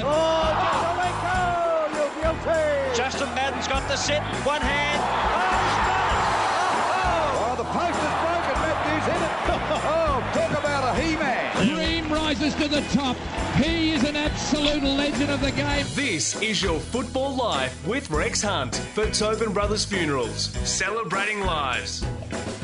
England. 0.00 0.06
Oh, 0.06 1.88
you're 1.94 2.22
guilty. 2.22 2.96
Justin 2.96 3.28
Madden's 3.34 3.68
got 3.68 3.86
the 3.88 3.96
set, 3.96 4.22
one 4.44 4.60
hand. 4.60 5.00
Oh, 7.38 7.54
the 7.56 7.64
post 7.64 7.98
is 7.98 8.16
broken. 8.24 8.56
Matthews 8.62 9.06
hit 9.12 9.22
it. 9.22 9.32
Oh, 9.88 10.20
talk 10.32 10.50
about 10.58 10.96
a 10.96 11.00
he-man. 11.00 11.66
Dream 11.66 12.12
rises 12.12 12.54
to 12.54 12.68
the 12.68 12.80
top. 12.92 13.16
He 13.56 13.92
is 13.92 14.04
an 14.04 14.16
absolute 14.16 14.82
legend 14.82 15.30
of 15.30 15.40
the 15.40 15.50
game. 15.52 15.86
This 15.94 16.40
is 16.42 16.62
your 16.62 16.78
Football 16.80 17.36
Life 17.36 17.86
with 17.86 18.10
Rex 18.10 18.42
Hunt 18.42 18.74
for 18.94 19.06
Tobin 19.10 19.52
Brothers 19.52 19.84
Funerals, 19.84 20.50
celebrating 20.68 21.40
lives. 21.40 22.04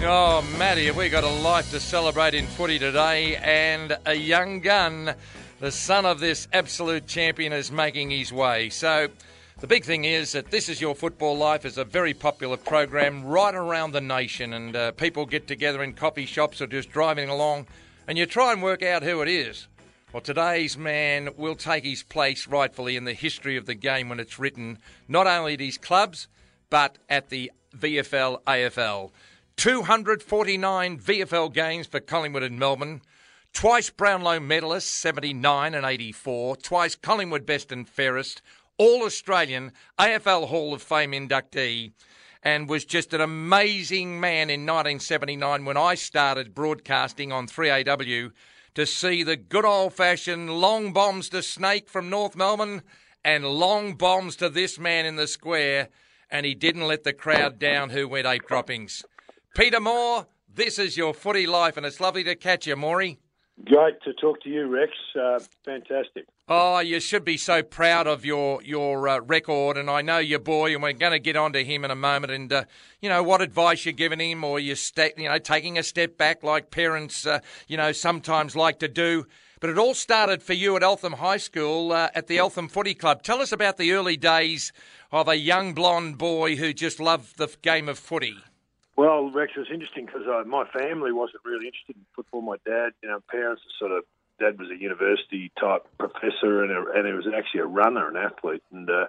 Oh, 0.01 0.43
Matty, 0.59 0.87
have 0.87 0.96
we 0.96 1.09
got 1.09 1.25
a 1.25 1.29
life 1.29 1.71
to 1.71 1.80
celebrate 1.80 2.35
in 2.35 2.46
footy 2.46 2.79
today? 2.79 3.37
And 3.37 3.96
a 4.07 4.14
young 4.14 4.61
gun, 4.61 5.14
the 5.62 5.70
son 5.70 6.04
of 6.04 6.18
this 6.18 6.48
absolute 6.52 7.07
champion, 7.07 7.52
is 7.52 7.70
making 7.70 8.11
his 8.11 8.32
way. 8.32 8.68
So, 8.68 9.07
the 9.61 9.68
big 9.68 9.84
thing 9.84 10.04
is 10.04 10.32
that 10.32 10.50
This 10.50 10.68
Is 10.68 10.80
Your 10.80 10.96
Football 10.96 11.36
Life 11.36 11.64
is 11.64 11.79
a 11.79 11.84
very 11.84 12.14
popular 12.14 12.57
program 12.57 13.25
right 13.25 13.54
around 13.54 13.93
the 13.93 14.00
nation, 14.00 14.54
and 14.54 14.75
uh, 14.75 14.90
people 14.90 15.25
get 15.25 15.46
together 15.46 15.80
in 15.84 15.93
coffee 15.93 16.26
shops 16.26 16.61
or 16.61 16.67
just 16.67 16.90
driving 16.90 17.29
along, 17.29 17.68
and 18.08 18.18
you 18.18 18.26
try 18.26 18.53
and 18.53 18.61
work 18.61 18.82
out 18.82 19.04
who 19.04 19.22
it 19.22 19.29
is. 19.29 19.68
Well, 20.12 20.20
today's 20.20 20.76
man 20.76 21.29
will 21.36 21.54
take 21.54 21.84
his 21.84 22.03
place 22.03 22.48
rightfully 22.48 22.96
in 22.96 23.04
the 23.04 23.14
history 23.14 23.56
of 23.56 23.67
the 23.67 23.76
game 23.76 24.08
when 24.08 24.18
it's 24.18 24.40
written, 24.40 24.79
not 25.06 25.29
only 25.29 25.54
at 25.54 25.61
his 25.61 25.79
clubs, 25.79 26.26
but 26.70 26.98
at 27.08 27.29
the 27.29 27.53
VFL 27.79 28.42
AFL. 28.48 29.12
249 29.54 30.98
VFL 30.98 31.54
games 31.54 31.86
for 31.86 32.00
Collingwood 32.00 32.42
and 32.42 32.58
Melbourne. 32.58 33.00
Twice 33.52 33.91
Brownlow 33.91 34.41
medalist, 34.41 34.91
79 34.91 35.74
and 35.74 35.86
84. 35.86 36.56
Twice 36.56 36.97
Collingwood 36.97 37.47
best 37.47 37.70
and 37.70 37.89
fairest. 37.89 38.42
All 38.78 39.05
Australian 39.05 39.72
AFL 39.98 40.48
Hall 40.48 40.75
of 40.75 40.83
Fame 40.83 41.12
inductee. 41.12 41.92
And 42.42 42.69
was 42.69 42.84
just 42.84 43.12
an 43.12 43.20
amazing 43.20 44.19
man 44.19 44.50
in 44.50 44.62
1979 44.62 45.64
when 45.64 45.77
I 45.77 45.94
started 45.94 46.55
broadcasting 46.55 47.31
on 47.31 47.47
3AW 47.47 48.33
to 48.75 48.86
see 48.86 49.22
the 49.22 49.36
good 49.36 49.64
old 49.64 49.92
fashioned 49.92 50.50
long 50.50 50.92
bombs 50.92 51.28
to 51.28 51.42
Snake 51.42 51.89
from 51.89 52.11
North 52.11 52.34
Melbourne 52.34 52.83
and 53.25 53.44
long 53.44 53.94
bombs 53.94 54.34
to 54.37 54.48
this 54.48 54.78
man 54.78 55.06
in 55.06 55.16
the 55.16 55.28
square. 55.28 55.89
And 56.31 56.47
he 56.47 56.55
didn't 56.55 56.89
let 56.89 57.05
the 57.05 57.12
crowd 57.12 57.59
down 57.59 57.91
who 57.91 58.09
went 58.09 58.27
eight 58.27 58.47
droppings. 58.48 59.05
Peter 59.55 59.78
Moore, 59.78 60.27
this 60.53 60.78
is 60.78 60.97
your 60.97 61.14
footy 61.14 61.47
life, 61.47 61.77
and 61.77 61.84
it's 61.84 62.00
lovely 62.00 62.25
to 62.25 62.34
catch 62.34 62.66
you, 62.66 62.75
Maury. 62.75 63.19
Great 63.65 64.03
to 64.03 64.13
talk 64.15 64.41
to 64.43 64.49
you, 64.49 64.67
Rex. 64.67 64.93
Uh, 65.15 65.39
fantastic. 65.65 66.27
Oh, 66.49 66.81
you 66.81 66.99
should 66.99 67.25
be 67.25 67.37
so 67.37 67.63
proud 67.63 68.09
of 68.09 68.25
your 68.25 68.61
your 68.63 69.09
uh, 69.09 69.21
record, 69.21 69.77
and 69.77 69.89
I 69.89 70.03
know 70.03 70.19
your 70.19 70.41
boy, 70.41 70.73
and 70.73 70.83
we're 70.83 70.93
going 70.93 71.13
to 71.13 71.21
get 71.21 71.37
on 71.37 71.53
to 71.53 71.63
him 71.63 71.85
in 71.85 71.93
a 71.93 71.97
moment. 71.97 72.33
And 72.33 72.53
uh, 72.53 72.65
you 73.01 73.09
know 73.09 73.23
what 73.23 73.41
advice 73.41 73.85
you're 73.85 73.93
giving 73.93 74.19
him, 74.19 74.43
or 74.43 74.59
you're 74.59 74.77
you 75.17 75.29
know 75.29 75.39
taking 75.39 75.79
a 75.79 75.83
step 75.85 76.17
back, 76.17 76.43
like 76.43 76.73
parents, 76.73 77.25
uh, 77.25 77.39
you 77.69 77.77
know, 77.77 77.93
sometimes 77.93 78.57
like 78.57 78.81
to 78.81 78.89
do. 78.89 79.27
But 79.61 79.71
it 79.71 79.79
all 79.79 79.95
started 79.95 80.43
for 80.43 80.55
you 80.55 80.75
at 80.75 80.83
Eltham 80.83 81.13
High 81.13 81.37
School 81.37 81.93
uh, 81.93 82.09
at 82.17 82.27
the 82.27 82.39
Eltham 82.39 82.67
Footy 82.67 82.95
Club. 82.95 83.23
Tell 83.23 83.41
us 83.41 83.53
about 83.53 83.77
the 83.77 83.93
early 83.93 84.17
days 84.17 84.73
of 85.13 85.29
a 85.29 85.37
young 85.37 85.73
blonde 85.73 86.19
boy 86.19 86.57
who 86.57 86.73
just 86.73 86.99
loved 86.99 87.39
the 87.39 87.49
game 87.63 87.89
of 87.89 87.97
footy. 87.97 88.39
Well, 88.97 89.31
Rex, 89.31 89.53
it 89.57 89.61
was 89.61 89.69
interesting 89.73 90.07
because 90.07 90.27
uh, 90.27 90.45
my 90.47 90.65
family 90.67 91.12
wasn't 91.12 91.45
really 91.45 91.67
interested 91.67 91.97
in 91.97 92.05
football. 92.15 92.43
My 92.43 92.57
dad, 92.67 92.93
you 93.03 93.09
know, 93.09 93.21
parents 93.31 93.62
sort 93.79 93.93
of, 93.93 94.05
dad 94.39 94.59
was 94.59 94.71
a 94.71 94.77
university 94.77 95.51
type 95.59 95.87
professor 95.99 96.62
and, 96.62 96.71
a, 96.71 96.84
and 96.95 97.07
he 97.07 97.12
was 97.12 97.27
actually 97.34 97.61
a 97.61 97.67
runner, 97.67 98.09
an 98.09 98.17
athlete. 98.17 98.62
And 98.71 98.91
uh, 98.91 99.07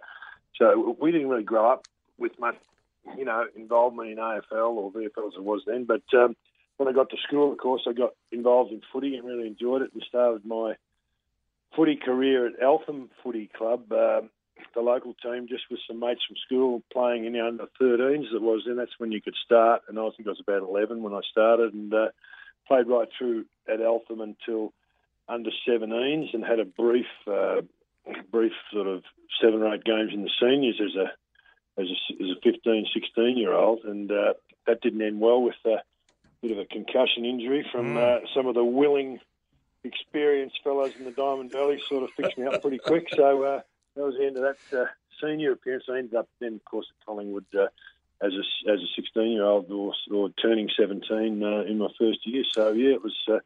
so 0.57 0.95
we 0.99 1.11
didn't 1.11 1.27
really 1.27 1.43
grow 1.43 1.69
up 1.69 1.87
with 2.17 2.39
much, 2.39 2.55
you 3.17 3.25
know, 3.25 3.45
involvement 3.55 4.09
in 4.09 4.17
AFL 4.17 4.71
or 4.71 4.91
VFL 4.91 5.27
as 5.27 5.33
it 5.35 5.43
was 5.43 5.63
then. 5.67 5.83
But 5.83 6.03
um, 6.13 6.35
when 6.77 6.87
I 6.87 6.93
got 6.93 7.09
to 7.09 7.17
school, 7.27 7.51
of 7.51 7.57
course, 7.57 7.83
I 7.87 7.93
got 7.93 8.11
involved 8.31 8.71
in 8.71 8.81
footy 8.91 9.15
and 9.15 9.27
really 9.27 9.47
enjoyed 9.47 9.81
it 9.81 9.91
and 9.93 10.03
started 10.07 10.45
my 10.45 10.75
footy 11.75 11.97
career 11.97 12.47
at 12.47 12.53
Eltham 12.61 13.09
Footy 13.21 13.49
Club. 13.53 13.91
Um, 13.91 14.29
the 14.73 14.81
local 14.81 15.13
team 15.15 15.47
just 15.47 15.63
with 15.69 15.79
some 15.87 15.99
mates 15.99 16.21
from 16.27 16.37
school 16.45 16.81
playing 16.91 17.25
in 17.25 17.33
the 17.33 17.45
under 17.45 17.65
13s. 17.81 18.33
It 18.33 18.41
was 18.41 18.63
then 18.65 18.77
that's 18.77 18.97
when 18.97 19.11
you 19.11 19.21
could 19.21 19.35
start, 19.45 19.83
and 19.87 19.99
I 19.99 20.09
think 20.11 20.27
I 20.27 20.31
was 20.31 20.39
about 20.39 20.67
11 20.67 21.01
when 21.01 21.13
I 21.13 21.21
started, 21.29 21.73
and 21.73 21.93
uh, 21.93 22.07
played 22.67 22.87
right 22.87 23.07
through 23.17 23.45
at 23.67 23.81
Eltham 23.81 24.21
until 24.21 24.73
under 25.27 25.51
17s, 25.67 26.33
and 26.33 26.43
had 26.43 26.59
a 26.59 26.65
brief, 26.65 27.07
uh, 27.27 27.61
brief 28.31 28.53
sort 28.71 28.87
of 28.87 29.03
seven 29.41 29.61
or 29.61 29.73
eight 29.73 29.83
games 29.83 30.11
in 30.13 30.23
the 30.23 30.31
seniors 30.39 30.79
as 30.81 30.95
a 30.95 31.11
as 31.75 31.87
a, 31.87 32.23
as 32.23 32.29
a 32.29 32.41
15, 32.43 32.85
16 32.93 33.37
year 33.37 33.51
old, 33.51 33.83
and 33.83 34.11
uh, 34.11 34.33
that 34.67 34.81
didn't 34.81 35.01
end 35.01 35.19
well 35.19 35.41
with 35.41 35.55
a 35.65 35.77
bit 36.41 36.51
of 36.51 36.59
a 36.59 36.65
concussion 36.65 37.25
injury 37.25 37.65
from 37.71 37.95
mm. 37.95 37.97
uh, 37.97 38.25
some 38.35 38.45
of 38.45 38.53
the 38.53 38.63
willing, 38.63 39.19
experienced 39.83 40.59
fellows 40.63 40.93
in 40.99 41.05
the 41.05 41.11
Diamond 41.11 41.51
Valley. 41.51 41.81
Sort 41.89 42.03
of 42.03 42.11
fixed 42.11 42.37
me 42.37 42.45
up 42.45 42.61
pretty 42.61 42.77
quick, 42.77 43.07
so. 43.15 43.63
That 43.95 44.03
was 44.05 44.15
the 44.17 44.25
end 44.25 44.37
of 44.37 44.43
that 44.43 44.77
uh, 44.77 44.85
senior 45.21 45.51
appearance. 45.51 45.85
I 45.89 45.99
ended 45.99 46.15
up 46.15 46.27
then, 46.39 46.55
of 46.55 46.65
course, 46.65 46.87
at 46.89 47.05
Collingwood 47.05 47.45
uh, 47.53 47.67
as 48.21 48.33
a 48.33 48.71
as 48.71 48.79
a 48.79 48.87
16 48.95 49.31
year 49.31 49.45
old 49.45 49.69
or, 49.71 49.93
or 50.11 50.29
turning 50.41 50.69
17 50.77 51.43
uh, 51.43 51.61
in 51.61 51.77
my 51.77 51.89
first 51.99 52.25
year. 52.25 52.43
So 52.51 52.71
yeah, 52.71 52.93
it 52.93 53.03
was 53.03 53.15
uh, 53.29 53.39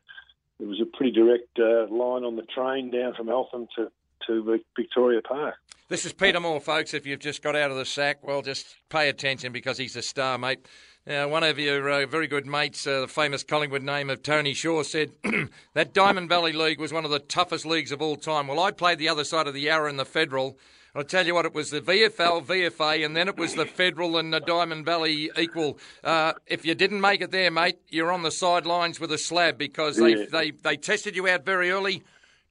it 0.59 0.67
was 0.67 0.81
a 0.81 0.85
pretty 0.85 1.11
direct 1.11 1.59
uh, 1.59 1.87
line 1.93 2.23
on 2.23 2.35
the 2.35 2.43
train 2.43 2.91
down 2.91 3.13
from 3.15 3.29
Eltham 3.29 3.67
to 3.75 3.91
to 4.27 4.59
Victoria 4.75 5.21
Park. 5.21 5.55
This 5.89 6.05
is 6.05 6.11
Peter 6.11 6.39
Moore, 6.39 6.59
folks. 6.59 6.93
If 6.93 7.05
you've 7.05 7.19
just 7.19 7.41
got 7.41 7.55
out 7.55 7.71
of 7.71 7.77
the 7.77 7.85
sack, 7.85 8.25
well, 8.25 8.41
just 8.41 8.75
pay 8.89 9.07
attention 9.09 9.53
because 9.53 9.77
he's 9.77 9.95
a 9.95 10.01
star, 10.01 10.37
mate. 10.37 10.67
Now, 11.07 11.29
one 11.29 11.45
of 11.45 11.57
your 11.57 11.89
uh, 11.89 12.05
very 12.05 12.27
good 12.27 12.45
mates, 12.45 12.85
uh, 12.85 12.99
the 12.99 13.07
famous 13.07 13.41
Collingwood 13.41 13.81
name 13.81 14.09
of 14.09 14.21
Tony 14.21 14.53
Shaw, 14.53 14.83
said 14.83 15.13
that 15.73 15.93
Diamond 15.93 16.27
Valley 16.27 16.51
League 16.51 16.81
was 16.81 16.91
one 16.91 17.05
of 17.05 17.11
the 17.11 17.19
toughest 17.19 17.65
leagues 17.65 17.93
of 17.93 18.01
all 18.01 18.17
time. 18.17 18.47
Well, 18.47 18.59
I 18.59 18.71
played 18.71 18.97
the 18.97 19.07
other 19.07 19.23
side 19.23 19.47
of 19.47 19.53
the 19.53 19.61
Yarra 19.61 19.89
in 19.89 19.95
the 19.95 20.03
Federal. 20.03 20.57
I'll 20.93 21.05
tell 21.05 21.25
you 21.25 21.33
what, 21.33 21.45
it 21.45 21.53
was 21.53 21.69
the 21.69 21.79
VFL, 21.79 22.45
VFA, 22.45 23.05
and 23.05 23.15
then 23.15 23.29
it 23.29 23.37
was 23.37 23.55
the 23.55 23.65
Federal 23.65 24.17
and 24.17 24.33
the 24.33 24.41
Diamond 24.41 24.83
Valley 24.83 25.31
equal. 25.37 25.79
Uh, 26.03 26.33
if 26.45 26.65
you 26.65 26.75
didn't 26.75 26.99
make 26.99 27.21
it 27.21 27.31
there, 27.31 27.51
mate, 27.51 27.77
you're 27.87 28.11
on 28.11 28.23
the 28.23 28.31
sidelines 28.31 28.99
with 28.99 29.13
a 29.13 29.17
slab 29.17 29.57
because 29.57 29.95
they, 29.95 30.09
yeah. 30.09 30.25
they, 30.29 30.51
they 30.51 30.75
tested 30.75 31.15
you 31.15 31.25
out 31.29 31.45
very 31.45 31.71
early. 31.71 32.03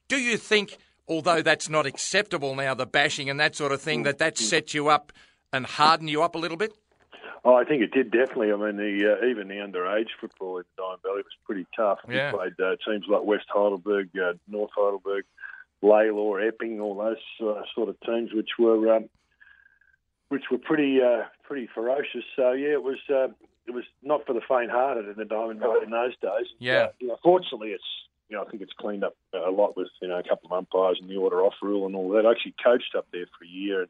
Do 0.07 0.17
you 0.17 0.35
think, 0.35 0.79
although 1.07 1.43
that's 1.43 1.69
not 1.69 1.85
acceptable 1.85 2.55
now, 2.55 2.73
the 2.73 2.87
bashing 2.87 3.29
and 3.29 3.39
that 3.39 3.55
sort 3.55 3.71
of 3.71 3.83
thing, 3.83 4.01
that 4.01 4.17
that 4.17 4.39
set 4.39 4.73
you 4.73 4.87
up 4.87 5.13
and 5.53 5.67
hardened 5.67 6.09
you 6.09 6.23
up 6.23 6.33
a 6.33 6.39
little 6.39 6.57
bit? 6.57 6.73
Oh, 7.47 7.55
I 7.55 7.63
think 7.63 7.81
it 7.81 7.93
did 7.93 8.11
definitely. 8.11 8.51
I 8.51 8.57
mean, 8.57 8.75
the 8.75 9.15
uh, 9.21 9.25
even 9.25 9.47
the 9.47 9.53
underage 9.53 10.09
football 10.19 10.57
in 10.57 10.65
the 10.75 10.83
Diamond 10.83 11.01
Valley 11.01 11.21
was 11.23 11.37
pretty 11.45 11.65
tough. 11.73 11.99
Yeah. 12.05 12.33
We 12.33 12.37
played 12.39 12.59
uh, 12.59 12.75
teams 12.85 13.05
like 13.07 13.23
West 13.23 13.45
Heidelberg, 13.47 14.09
uh, 14.17 14.33
North 14.49 14.71
Heidelberg, 14.75 15.23
Lalor, 15.81 16.45
Epping, 16.45 16.81
all 16.81 16.95
those 16.95 17.15
uh, 17.41 17.61
sort 17.73 17.87
of 17.87 17.97
teams, 18.01 18.33
which 18.33 18.49
were 18.59 18.93
um, 18.97 19.07
which 20.27 20.43
were 20.51 20.57
pretty 20.57 20.99
uh, 21.01 21.23
pretty 21.43 21.69
ferocious. 21.73 22.25
So 22.35 22.51
yeah, 22.51 22.73
it 22.73 22.83
was 22.83 22.97
uh, 23.09 23.29
it 23.65 23.71
was 23.71 23.85
not 24.03 24.25
for 24.25 24.33
the 24.33 24.41
faint-hearted 24.45 25.07
in 25.07 25.15
the 25.15 25.23
Diamond 25.23 25.61
Valley 25.61 25.85
in 25.85 25.91
those 25.91 26.17
days. 26.21 26.47
Yeah. 26.59 26.87
you 26.99 27.07
know, 27.07 27.17
fortunately, 27.23 27.69
it's 27.69 28.09
you 28.27 28.35
know 28.35 28.43
I 28.43 28.49
think 28.49 28.61
it's 28.61 28.73
cleaned 28.77 29.05
up 29.05 29.15
a 29.33 29.51
lot 29.51 29.77
with 29.77 29.87
you 30.01 30.09
know 30.09 30.19
a 30.19 30.23
couple 30.23 30.47
of 30.47 30.51
umpires 30.51 30.97
and 30.99 31.09
the 31.09 31.15
order 31.15 31.41
off 31.41 31.53
rule 31.61 31.85
and 31.85 31.95
all 31.95 32.09
that. 32.09 32.25
I 32.25 32.31
actually 32.31 32.55
coached 32.61 32.93
up 32.93 33.07
there 33.13 33.25
for 33.39 33.45
a 33.45 33.47
year. 33.47 33.83
And, 33.83 33.89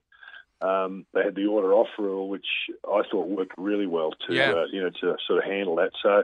um, 0.61 1.05
they 1.13 1.23
had 1.23 1.35
the 1.35 1.45
order 1.45 1.73
off 1.73 1.89
rule, 1.97 2.29
which 2.29 2.47
I 2.87 3.01
thought 3.09 3.27
worked 3.27 3.53
really 3.57 3.87
well 3.87 4.11
to 4.27 4.33
yeah. 4.33 4.51
uh, 4.51 4.65
you 4.71 4.81
know 4.81 4.89
to 4.89 5.17
sort 5.27 5.43
of 5.43 5.43
handle 5.43 5.75
that. 5.75 5.91
So 6.01 6.23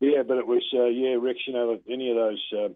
yeah, 0.00 0.22
but 0.22 0.38
it 0.38 0.46
was 0.46 0.64
uh, 0.74 0.84
yeah, 0.84 1.16
Rex. 1.20 1.40
You 1.46 1.52
know, 1.52 1.78
any 1.88 2.10
of 2.10 2.16
those 2.16 2.52
uh, 2.56 2.68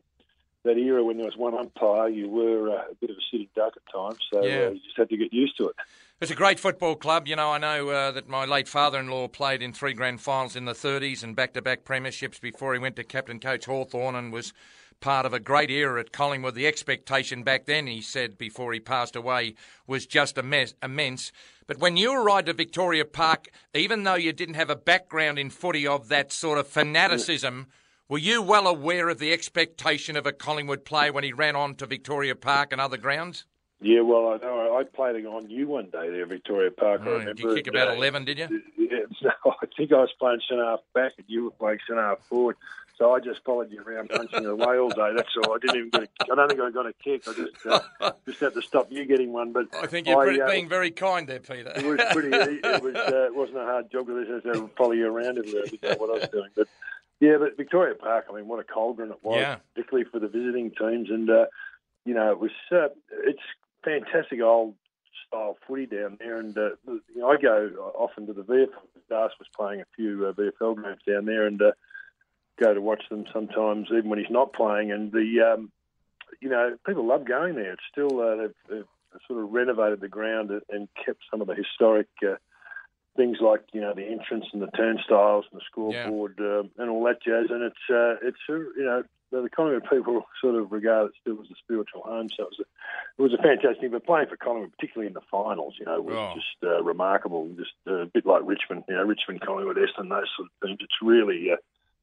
that 0.64 0.76
era 0.76 1.02
when 1.02 1.16
there 1.16 1.26
was 1.26 1.36
one 1.36 1.54
umpire, 1.54 2.08
you 2.08 2.28
were 2.28 2.70
uh, 2.70 2.90
a 2.90 2.94
bit 3.00 3.10
of 3.10 3.16
a 3.16 3.20
sitting 3.30 3.48
duck 3.54 3.74
at 3.76 3.92
times. 3.92 4.18
So 4.32 4.44
yeah. 4.44 4.66
uh, 4.66 4.70
you 4.70 4.80
just 4.80 4.96
had 4.96 5.08
to 5.08 5.16
get 5.16 5.32
used 5.32 5.56
to 5.58 5.68
it. 5.68 5.76
It's 6.20 6.32
a 6.32 6.34
great 6.34 6.58
football 6.58 6.96
club. 6.96 7.28
You 7.28 7.36
know, 7.36 7.52
I 7.52 7.58
know 7.58 7.88
uh, 7.88 8.10
that 8.10 8.28
my 8.28 8.44
late 8.44 8.66
father-in-law 8.66 9.28
played 9.28 9.62
in 9.62 9.72
three 9.72 9.92
grand 9.92 10.20
finals 10.20 10.56
in 10.56 10.64
the 10.64 10.72
30s 10.72 11.22
and 11.22 11.36
back-to-back 11.36 11.84
premierships 11.84 12.40
before 12.40 12.74
he 12.74 12.80
went 12.80 12.96
to 12.96 13.04
captain 13.04 13.38
coach 13.38 13.66
Hawthorn 13.66 14.16
and 14.16 14.32
was 14.32 14.52
part 15.00 15.26
of 15.26 15.32
a 15.32 15.40
great 15.40 15.70
era 15.70 16.00
at 16.00 16.12
Collingwood. 16.12 16.54
The 16.54 16.66
expectation 16.66 17.42
back 17.42 17.66
then, 17.66 17.86
he 17.86 18.00
said 18.00 18.38
before 18.38 18.72
he 18.72 18.80
passed 18.80 19.16
away, 19.16 19.54
was 19.86 20.06
just 20.06 20.38
immense. 20.38 21.32
But 21.66 21.78
when 21.78 21.96
you 21.96 22.12
arrived 22.12 22.48
at 22.48 22.56
Victoria 22.56 23.04
Park, 23.04 23.48
even 23.74 24.04
though 24.04 24.14
you 24.14 24.32
didn't 24.32 24.54
have 24.54 24.70
a 24.70 24.76
background 24.76 25.38
in 25.38 25.50
footy 25.50 25.86
of 25.86 26.08
that 26.08 26.32
sort 26.32 26.58
of 26.58 26.66
fanaticism, 26.66 27.66
were 28.08 28.18
you 28.18 28.40
well 28.40 28.66
aware 28.66 29.10
of 29.10 29.18
the 29.18 29.32
expectation 29.32 30.16
of 30.16 30.26
a 30.26 30.32
Collingwood 30.32 30.84
player 30.84 31.12
when 31.12 31.24
he 31.24 31.32
ran 31.32 31.56
on 31.56 31.74
to 31.76 31.86
Victoria 31.86 32.34
Park 32.34 32.72
and 32.72 32.80
other 32.80 32.96
grounds? 32.96 33.44
Yeah, 33.80 34.00
well, 34.00 34.28
I 34.28 34.38
know. 34.38 34.76
I 34.76 34.82
played 34.82 35.24
on 35.26 35.50
you 35.50 35.68
one 35.68 35.90
day 35.90 36.10
there, 36.10 36.26
Victoria 36.26 36.70
Park. 36.70 37.02
Oh, 37.04 37.10
I 37.10 37.12
remember. 37.18 37.34
Did 37.34 37.42
you 37.44 37.54
kick 37.54 37.66
about 37.68 37.88
uh, 37.88 37.92
11, 37.92 38.24
did 38.24 38.38
you? 38.38 38.62
Yeah, 38.90 39.04
no, 39.20 39.52
I 39.60 39.66
think 39.76 39.92
I 39.92 39.96
was 39.96 40.10
playing 40.18 40.40
centre 40.48 40.64
half 40.64 40.80
back 40.94 41.12
and 41.18 41.26
you 41.28 41.44
were 41.44 41.50
playing 41.50 41.78
centre 41.86 42.02
half 42.02 42.20
forward. 42.20 42.56
So 42.98 43.14
I 43.14 43.20
just 43.20 43.44
followed 43.44 43.70
you 43.70 43.80
around 43.80 44.10
punching 44.10 44.44
away 44.44 44.76
all 44.76 44.88
day. 44.88 45.12
That's 45.14 45.28
all. 45.44 45.54
I 45.54 45.58
didn't 45.58 45.76
even 45.76 45.90
get. 45.90 46.02
A, 46.02 46.32
I 46.32 46.34
don't 46.34 46.48
think 46.48 46.60
I 46.60 46.70
got 46.72 46.86
a 46.86 46.92
kick. 46.92 47.22
I 47.28 47.32
just 47.32 47.66
uh, 48.00 48.10
just 48.26 48.40
had 48.40 48.54
to 48.54 48.62
stop 48.62 48.90
you 48.90 49.04
getting 49.04 49.32
one. 49.32 49.52
But 49.52 49.68
I 49.74 49.86
think 49.86 50.08
you're 50.08 50.18
I, 50.42 50.44
uh, 50.44 50.50
being 50.50 50.68
very 50.68 50.90
kind 50.90 51.28
there, 51.28 51.38
Peter. 51.38 51.72
it 51.76 51.84
was 51.84 52.00
pretty. 52.12 52.36
It 52.36 52.82
was. 52.82 52.96
Uh, 52.96 53.26
it 53.26 53.34
wasn't 53.36 53.58
a 53.58 53.62
hard 53.64 53.90
job 53.92 54.08
to 54.08 54.24
just 54.26 54.44
had 54.46 54.54
to 54.54 54.68
follow 54.76 54.92
you 54.92 55.06
around 55.06 55.38
everywhere. 55.38 55.62
I 55.64 55.68
didn't 55.68 55.82
know 55.84 55.96
what 56.06 56.10
I 56.10 56.18
was 56.20 56.28
doing, 56.30 56.48
but 56.56 56.66
yeah. 57.20 57.36
But 57.38 57.56
Victoria 57.56 57.94
Park. 57.94 58.26
I 58.28 58.34
mean, 58.34 58.48
what 58.48 58.58
a 58.58 58.64
cauldron 58.64 59.12
it 59.12 59.18
was, 59.22 59.36
Yeah. 59.38 59.56
particularly 59.74 60.10
for 60.10 60.18
the 60.18 60.28
visiting 60.28 60.72
teams. 60.72 61.08
And 61.08 61.30
uh, 61.30 61.46
you 62.04 62.14
know, 62.14 62.32
it 62.32 62.40
was. 62.40 62.50
Uh, 62.72 62.88
it's 63.24 63.42
fantastic 63.84 64.40
old 64.42 64.74
style 65.28 65.56
footy 65.68 65.86
down 65.86 66.16
there. 66.18 66.38
And 66.38 66.56
uh, 66.58 66.70
you 66.88 67.00
know, 67.14 67.28
I 67.30 67.36
go 67.36 67.92
often 67.96 68.26
to 68.26 68.32
the 68.32 68.42
VFL. 68.42 68.68
Das 69.08 69.30
was 69.38 69.46
playing 69.56 69.82
a 69.82 69.86
few 69.94 70.26
uh, 70.26 70.32
VFL 70.32 70.82
games 70.82 71.00
down 71.06 71.26
there, 71.26 71.46
and 71.46 71.62
uh, 71.62 71.70
go 72.60 72.74
to 72.74 72.80
watch 72.80 73.02
them 73.10 73.24
sometimes, 73.32 73.88
even 73.92 74.08
when 74.10 74.18
he's 74.18 74.30
not 74.30 74.52
playing. 74.52 74.90
And 74.92 75.12
the 75.12 75.54
um, 75.54 75.70
you 76.40 76.48
know, 76.48 76.76
people 76.86 77.06
love 77.06 77.24
going 77.26 77.54
there. 77.54 77.72
It's 77.72 77.82
still 77.90 78.20
uh, 78.20 78.36
they've, 78.36 78.54
they've 78.68 78.84
sort 79.26 79.42
of 79.42 79.50
renovated 79.52 80.00
the 80.00 80.08
ground 80.08 80.50
and- 80.70 80.88
kept 81.04 81.20
some 81.30 81.40
of 81.40 81.46
the 81.46 81.54
historic 81.54 82.08
uh, 82.22 82.34
things 83.16 83.38
like 83.40 83.62
you 83.72 83.80
know 83.80 83.94
the 83.94 84.04
entrance 84.06 84.44
and 84.52 84.62
the 84.62 84.66
turnstiles 84.68 85.44
and 85.50 85.60
the 85.60 85.64
scoreboard 85.70 86.38
um, 86.40 86.70
and 86.78 86.88
all 86.90 87.04
that 87.04 87.22
jazz. 87.22 87.46
And 87.50 87.62
it's 87.62 87.84
uh, 87.90 88.16
it's 88.26 88.38
uh, 88.48 88.54
you 88.54 88.84
know 88.84 89.02
the 89.30 89.48
Collingwood 89.50 89.84
people 89.90 90.24
sort 90.40 90.54
of 90.54 90.72
regard 90.72 91.08
it 91.08 91.12
still 91.20 91.38
as 91.42 91.50
a 91.50 91.54
spiritual 91.62 92.00
home. 92.02 92.28
So 92.34 92.44
it 92.44 92.48
was 92.50 92.60
a, 92.60 92.62
it 93.18 93.22
was 93.22 93.34
a 93.34 93.42
fantastic 93.42 93.80
thing. 93.80 93.90
But 93.90 94.06
playing 94.06 94.28
for 94.28 94.36
Collingwood, 94.36 94.72
particularly 94.72 95.08
in 95.08 95.12
the 95.14 95.20
finals, 95.30 95.74
you 95.78 95.84
know, 95.86 96.00
was 96.00 96.14
Oh. 96.16 96.32
just 96.34 96.56
uh, 96.62 96.82
remarkable. 96.82 97.48
Just 97.56 97.72
uh, 97.86 98.02
a 98.02 98.06
bit 98.06 98.24
like 98.24 98.42
Richmond, 98.44 98.84
you 98.88 98.94
know, 98.94 99.02
Richmond, 99.04 99.40
Collingwood, 99.42 99.76
Essendon, 99.76 100.08
those 100.10 100.30
sort 100.36 100.48
of 100.48 100.52
things. 100.62 100.78
It's 100.80 101.02
really 101.02 101.50
uh, 101.52 101.56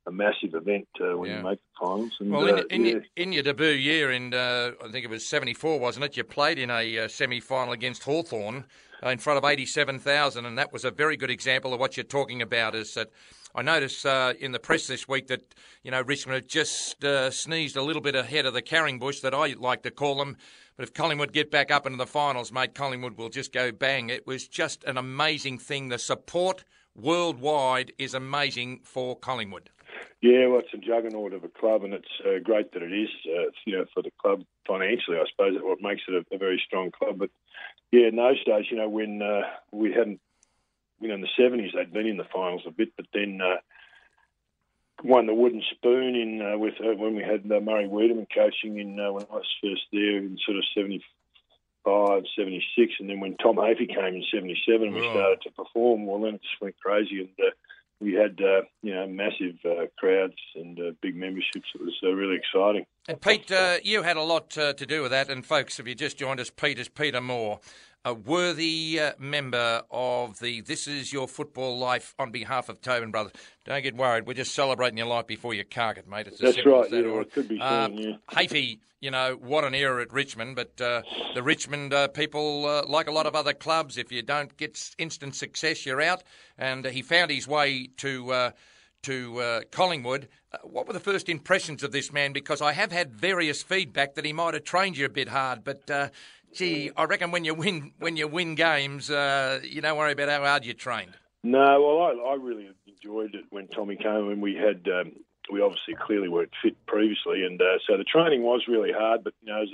a 0.08 0.12
massive 0.12 0.54
event 0.54 0.88
uh, 1.02 1.18
when 1.18 1.30
Yeah. 1.30 1.38
you 1.38 1.44
make 1.44 1.60
the 1.60 1.86
finals. 1.86 2.12
And, 2.20 2.32
Well, 2.32 2.48
in, 2.48 2.60
uh, 2.60 2.64
in, 2.70 2.86
yeah. 2.86 2.92
your, 2.92 3.02
in 3.16 3.34
your 3.34 3.44
debut 3.44 3.68
year, 3.70 4.12
in 4.12 4.34
uh, 4.34 4.72
I 4.84 4.90
think 4.90 5.04
it 5.06 5.10
was 5.10 5.26
'74, 5.26 5.80
wasn't 5.80 6.06
it? 6.06 6.18
You 6.18 6.24
played 6.24 6.60
in 6.60 6.70
a 6.70 7.00
uh, 7.00 7.08
semi-final 7.08 7.74
against 7.74 8.04
Hawthorn 8.04 8.66
uh, 9.04 9.10
in 9.10 9.18
front 9.18 9.38
of 9.38 9.46
87,000, 9.46 10.46
and 10.46 10.58
that 10.58 10.72
was 10.72 10.86
a 10.86 10.92
very 10.92 11.18
good 11.18 11.32
example 11.32 11.74
of 11.74 11.80
what 11.80 11.98
you're 11.98 12.04
talking 12.04 12.42
about. 12.42 12.76
Is 12.76 12.94
that 12.94 13.10
I 13.56 13.62
noticed 13.62 14.06
uh, 14.06 14.34
in 14.40 14.52
the 14.52 14.60
press 14.60 14.86
this 14.88 15.08
week 15.08 15.28
that 15.28 15.56
you 15.84 15.92
know 15.92 16.02
Richmond 16.02 16.36
had 16.36 16.48
just 16.48 17.04
uh, 17.04 17.32
sneezed 17.32 17.76
a 17.76 17.82
little 17.82 18.02
bit 18.02 18.16
ahead 18.16 18.46
of 18.46 18.54
the 18.54 18.62
Carringbush 18.62 19.22
that 19.22 19.34
I 19.34 19.54
like 19.58 19.82
to 19.84 19.92
call 19.92 20.16
them. 20.16 20.38
But 20.78 20.84
if 20.84 20.94
Collingwood 20.94 21.32
get 21.32 21.52
back 21.52 21.72
up 21.72 21.86
into 21.86 21.98
the 21.98 22.06
finals, 22.06 22.52
mate, 22.52 22.76
Collingwood 22.76 23.18
will 23.18 23.30
just 23.30 23.54
go 23.54 23.72
bang. 23.72 24.10
It 24.10 24.28
was 24.28 24.46
just 24.48 24.84
an 24.84 24.98
amazing 24.98 25.58
thing. 25.58 25.88
The 25.88 25.98
support 25.98 26.66
worldwide 26.96 27.94
is 27.98 28.14
amazing 28.14 28.82
for 28.84 29.16
Collingwood. 29.16 29.70
Yeah, 30.22 30.48
well, 30.48 30.60
it's 30.60 30.74
a 30.74 30.78
juggernaut 30.78 31.34
of 31.34 31.44
a 31.44 31.50
club, 31.50 31.84
and 31.84 31.94
it's 31.94 32.08
uh, 32.26 32.40
great 32.44 32.72
that 32.74 32.82
it 32.82 32.92
is. 32.94 33.10
Uh, 33.26 33.52
you 33.66 33.78
know, 33.78 33.86
for 33.94 34.02
the 34.02 34.12
club 34.22 34.44
financially, 34.68 35.18
I 35.18 35.26
suppose, 35.30 35.58
what 35.62 35.82
makes 35.82 36.02
it 36.08 36.26
a, 36.32 36.36
a 36.36 36.38
very 36.38 36.62
strong 36.66 36.92
club. 36.92 37.20
But 37.20 37.30
yeah, 37.92 38.08
in 38.08 38.16
those 38.16 38.44
days, 38.44 38.66
you 38.72 38.78
know, 38.78 38.90
when 38.90 39.22
uh, 39.22 39.42
we 39.72 39.92
hadn't, 39.92 40.20
you 41.00 41.10
know, 41.10 41.16
in 41.16 41.22
the 41.22 41.28
seventies, 41.38 41.72
they'd 41.76 41.94
been 41.94 42.08
in 42.08 42.18
the 42.18 42.24
finals 42.34 42.64
a 42.66 42.72
bit, 42.72 42.90
but 42.96 43.06
then 43.14 43.40
uh, 43.44 43.58
won 45.04 45.28
the 45.28 45.34
wooden 45.34 45.62
spoon 45.72 46.16
in 46.16 46.42
uh, 46.42 46.58
with 46.58 46.76
uh, 46.82 46.96
when 46.96 47.16
we 47.16 47.22
had 47.22 47.44
uh, 47.52 47.60
Murray 47.60 47.88
Weideman 47.88 48.28
coaching 48.34 48.80
in 48.80 49.00
uh, 49.00 49.12
when 49.12 49.26
I 49.30 49.36
was 49.36 49.56
first 49.62 49.84
there 49.92 50.18
in 50.18 50.38
sort 50.46 50.58
of 50.58 50.64
75, 50.74 52.24
76, 52.36 52.94
and 53.00 53.10
then 53.10 53.20
when 53.20 53.36
Tom 53.38 53.58
Hafey 53.58 53.88
came 53.94 54.16
in 54.16 54.24
seventy 54.34 54.58
seven, 54.68 54.94
we 54.94 55.02
Oh. 55.06 55.12
started 55.12 55.42
to 55.44 55.52
perform. 55.52 56.06
Well, 56.08 56.22
then 56.22 56.36
it 56.36 56.42
just 56.42 56.62
went 56.62 56.80
crazy, 56.80 57.20
and 57.20 57.30
uh, 57.40 57.52
we 58.00 58.14
had 58.14 58.40
uh, 58.42 58.62
you 58.82 58.94
know 58.94 59.08
massive 59.08 59.56
uh, 59.66 59.86
crowds 59.98 60.36
and 60.56 60.80
uh, 60.80 60.92
big 61.02 61.16
memberships. 61.16 61.68
It 61.74 61.82
was 61.82 61.96
uh, 62.04 62.12
really 62.12 62.36
exciting. 62.38 62.86
And 63.08 63.22
Pete, 63.22 63.52
uh, 63.52 63.78
you 63.84 64.04
had 64.04 64.18
a 64.18 64.22
lot 64.22 64.58
uh, 64.58 64.74
to 64.74 64.86
do 64.86 65.02
with 65.02 65.12
that. 65.12 65.30
And 65.30 65.46
folks, 65.46 65.80
if 65.80 65.88
you 65.88 65.96
just 65.96 66.18
joined 66.18 66.40
us, 66.40 66.50
Pete 66.50 66.80
is 66.80 66.90
Peter 66.90 67.22
Moore, 67.22 67.60
a 68.06 68.14
worthy 68.14 69.00
uh, 69.00 69.14
member 69.18 69.82
of 69.90 70.38
the 70.40 70.62
This 70.62 70.88
Is 70.88 71.12
Your 71.12 71.28
Football 71.28 71.80
Life 71.80 72.14
on 72.20 72.30
behalf 72.32 72.70
of 72.70 72.80
Tobin 72.80 73.10
Brothers. 73.10 73.34
Don't 73.66 73.82
get 73.82 73.96
worried, 73.96 74.28
we're 74.28 74.36
just 74.36 74.54
celebrating 74.54 75.00
your 75.00 75.08
life 75.08 75.26
before 75.26 75.56
you 75.56 75.66
cark 75.66 75.98
it, 75.98 76.08
mate. 76.08 76.28
It's 76.28 76.40
That's 76.40 76.64
right, 76.64 76.88
that, 76.88 77.04
yeah, 77.04 77.12
well, 77.12 77.22
it 77.22 77.34
could 77.34 77.48
be 77.48 77.60
Uh, 77.60 77.88
soon, 77.88 77.98
yeah. 77.98 78.16
Hafey, 78.30 78.78
you 79.02 79.10
know, 79.10 79.40
what 79.42 79.64
an 79.64 79.74
era 79.74 80.04
at 80.04 80.14
Richmond, 80.14 80.56
but 80.56 80.80
uh, 80.80 81.02
the 81.34 81.42
Richmond 81.42 81.96
uh, 81.96 82.08
people, 82.10 82.68
uh, 82.68 82.84
like 82.88 83.08
a 83.08 83.12
lot 83.12 83.26
of 83.26 83.36
other 83.36 83.54
clubs, 83.54 83.98
if 83.98 84.12
you 84.12 84.22
don't 84.22 84.56
get 84.56 84.80
instant 85.00 85.34
success, 85.34 85.84
you're 85.84 86.02
out. 86.02 86.22
And 86.60 86.86
uh, 86.86 86.92
he 86.92 87.02
found 87.02 87.32
his 87.32 87.48
way 87.48 87.90
to. 87.98 88.32
Uh, 88.32 88.52
to 89.04 89.40
uh, 89.40 89.62
Collingwood. 89.70 90.28
Uh, 90.52 90.58
what 90.64 90.88
were 90.88 90.94
the 90.94 91.00
first 91.00 91.30
impressions 91.30 91.84
of 91.84 91.92
this 91.92 92.12
man? 92.12 92.34
Because 92.34 92.60
I 92.60 92.72
have 92.74 92.92
had 92.92 93.14
various 93.14 93.62
feedback 93.62 94.16
that 94.16 94.26
he 94.26 94.34
might 94.34 94.56
have 94.56 94.64
trained 94.64 94.98
you 94.98 95.06
a 95.06 95.10
bit 95.10 95.30
hard, 95.30 95.64
but 95.64 95.88
uh, 95.92 96.10
gee, 96.54 96.92
I 96.96 97.04
reckon 97.06 97.32
when 97.32 97.46
you 97.46 97.54
win 97.54 97.92
when 98.00 98.18
you 98.18 98.28
win 98.28 98.56
games, 98.56 99.10
uh, 99.10 99.60
you 99.64 99.82
don't 99.82 99.98
worry 99.98 100.12
about 100.14 100.30
how 100.30 100.42
hard 100.44 100.66
you 100.66 100.74
trained. 100.74 101.16
No, 101.44 101.60
well, 101.60 102.02
I, 102.02 102.32
I 102.32 102.36
really 102.36 102.70
enjoyed 102.88 103.36
it 103.36 103.46
when 103.52 103.68
Tommy 103.68 103.96
came, 103.98 104.30
and 104.30 104.42
we 104.42 104.56
had 104.56 104.88
um, 104.92 105.12
we 105.52 105.62
obviously 105.62 105.96
clearly 105.96 106.28
weren't 106.30 106.52
fit 106.62 106.76
previously, 106.88 107.44
and 107.46 107.62
uh, 107.62 107.78
so 107.86 107.98
the 107.98 108.04
training 108.04 108.42
was 108.44 108.64
really 108.68 108.92
hard. 108.92 109.24
But 109.24 109.34
you 109.42 109.54
know, 109.54 109.62
as 109.62 109.70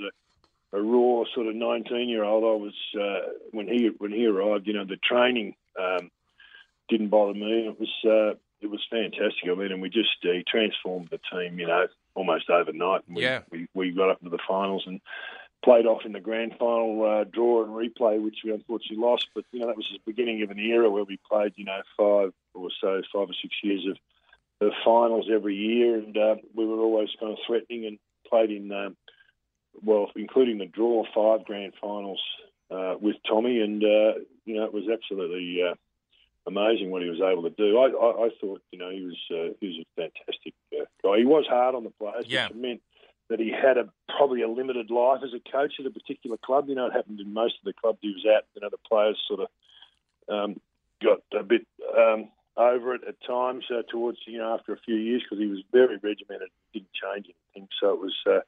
a, 0.72 0.76
a 0.78 0.82
raw 0.82 1.24
sort 1.34 1.46
of 1.46 1.54
nineteen 1.54 2.08
year 2.08 2.24
old, 2.24 2.44
I 2.44 2.62
was 2.62 2.74
uh, 3.00 3.32
when 3.52 3.68
he 3.68 3.90
when 3.98 4.12
he 4.12 4.26
arrived. 4.26 4.66
You 4.66 4.74
know, 4.74 4.84
the 4.84 4.96
training 4.96 5.54
um, 5.80 6.10
didn't 6.88 7.08
bother 7.08 7.34
me. 7.34 7.68
It 7.68 7.80
was 7.80 7.90
uh, 8.04 8.38
it 8.60 8.70
was 8.70 8.84
fantastic. 8.90 9.48
I 9.50 9.54
mean, 9.54 9.72
and 9.72 9.80
we 9.80 9.88
just 9.88 10.10
uh, 10.24 10.32
he 10.32 10.44
transformed 10.46 11.08
the 11.10 11.20
team. 11.32 11.58
You 11.58 11.68
know, 11.68 11.86
almost 12.14 12.50
overnight. 12.50 13.02
And 13.06 13.16
we, 13.16 13.22
Yeah. 13.22 13.40
we 13.50 13.66
we 13.74 13.90
got 13.92 14.10
up 14.10 14.20
to 14.22 14.28
the 14.28 14.38
finals 14.46 14.84
and 14.86 15.00
played 15.62 15.86
off 15.86 16.04
in 16.04 16.12
the 16.12 16.20
grand 16.20 16.54
final 16.58 17.02
uh, 17.04 17.24
draw 17.24 17.62
and 17.62 17.72
replay, 17.72 18.20
which 18.22 18.38
we 18.44 18.50
unfortunately 18.52 18.96
lost. 18.96 19.28
But 19.34 19.44
you 19.52 19.60
know 19.60 19.66
that 19.68 19.76
was 19.76 19.88
the 19.92 20.00
beginning 20.04 20.42
of 20.42 20.50
an 20.50 20.58
era 20.58 20.90
where 20.90 21.04
we 21.04 21.18
played, 21.30 21.52
you 21.56 21.64
know, 21.64 21.80
five 21.96 22.32
or 22.54 22.68
so, 22.80 23.02
five 23.12 23.28
or 23.30 23.34
six 23.40 23.54
years 23.62 23.86
of, 23.88 24.66
of 24.66 24.72
finals 24.84 25.28
every 25.32 25.56
year, 25.56 25.96
and 25.98 26.16
uh, 26.16 26.36
we 26.54 26.66
were 26.66 26.78
always 26.80 27.08
kind 27.18 27.32
of 27.32 27.38
threatening 27.46 27.86
and 27.86 27.98
played 28.28 28.50
in, 28.50 28.70
um, 28.72 28.96
well, 29.82 30.10
including 30.16 30.58
the 30.58 30.66
draw, 30.66 31.04
five 31.14 31.44
grand 31.46 31.72
finals 31.80 32.22
uh, 32.70 32.94
with 33.00 33.16
Tommy, 33.28 33.60
and 33.60 33.82
uh, 33.82 34.18
you 34.44 34.54
know 34.56 34.64
it 34.64 34.74
was 34.74 34.88
absolutely. 34.92 35.62
Uh, 35.62 35.74
Amazing 36.44 36.90
what 36.90 37.02
he 37.02 37.08
was 37.08 37.20
able 37.20 37.44
to 37.44 37.50
do. 37.50 37.78
I, 37.78 37.86
I, 37.86 38.26
I 38.26 38.28
thought, 38.40 38.60
you 38.72 38.78
know, 38.80 38.90
he 38.90 39.02
was 39.02 39.16
uh, 39.30 39.54
he 39.60 39.68
was 39.68 39.76
a 39.78 39.86
fantastic 39.94 40.54
uh, 40.72 40.86
guy. 41.00 41.18
He 41.18 41.24
was 41.24 41.46
hard 41.48 41.76
on 41.76 41.84
the 41.84 41.90
players, 41.90 42.24
Yeah. 42.26 42.48
which 42.48 42.56
meant 42.56 42.80
that 43.32 43.40
he 43.40 43.50
had 43.50 43.76
a 43.78 43.88
probably 44.16 44.42
a 44.42 44.48
limited 44.48 44.90
life 44.90 45.20
as 45.24 45.32
a 45.34 45.50
coach 45.50 45.74
at 45.80 45.86
a 45.86 45.90
particular 45.90 46.36
club. 46.36 46.68
You 46.68 46.74
know, 46.74 46.86
it 46.86 46.92
happened 46.92 47.20
in 47.20 47.32
most 47.32 47.54
of 47.58 47.64
the 47.64 47.72
clubs 47.72 47.98
he 48.00 48.08
was 48.12 48.24
at. 48.24 48.44
You 48.54 48.60
know, 48.60 48.68
the 48.70 48.78
players 48.88 49.18
sort 49.26 49.40
of 49.40 49.48
um, 50.28 50.60
got 51.02 51.20
a 51.38 51.42
bit 51.42 51.66
um, 51.98 52.28
over 52.56 52.94
it 52.94 53.02
at 53.08 53.16
times 53.26 53.64
uh, 53.70 53.82
towards 53.90 54.18
you 54.26 54.38
know 54.38 54.54
after 54.54 54.72
a 54.72 54.78
few 54.78 54.94
years 54.96 55.22
because 55.22 55.42
he 55.42 55.48
was 55.48 55.62
very 55.72 55.96
regimented, 55.96 56.48
didn't 56.72 56.92
change 56.92 57.26
anything. 57.54 57.68
So 57.80 57.92
it 57.94 57.98
was 58.00 58.14
uh, 58.26 58.40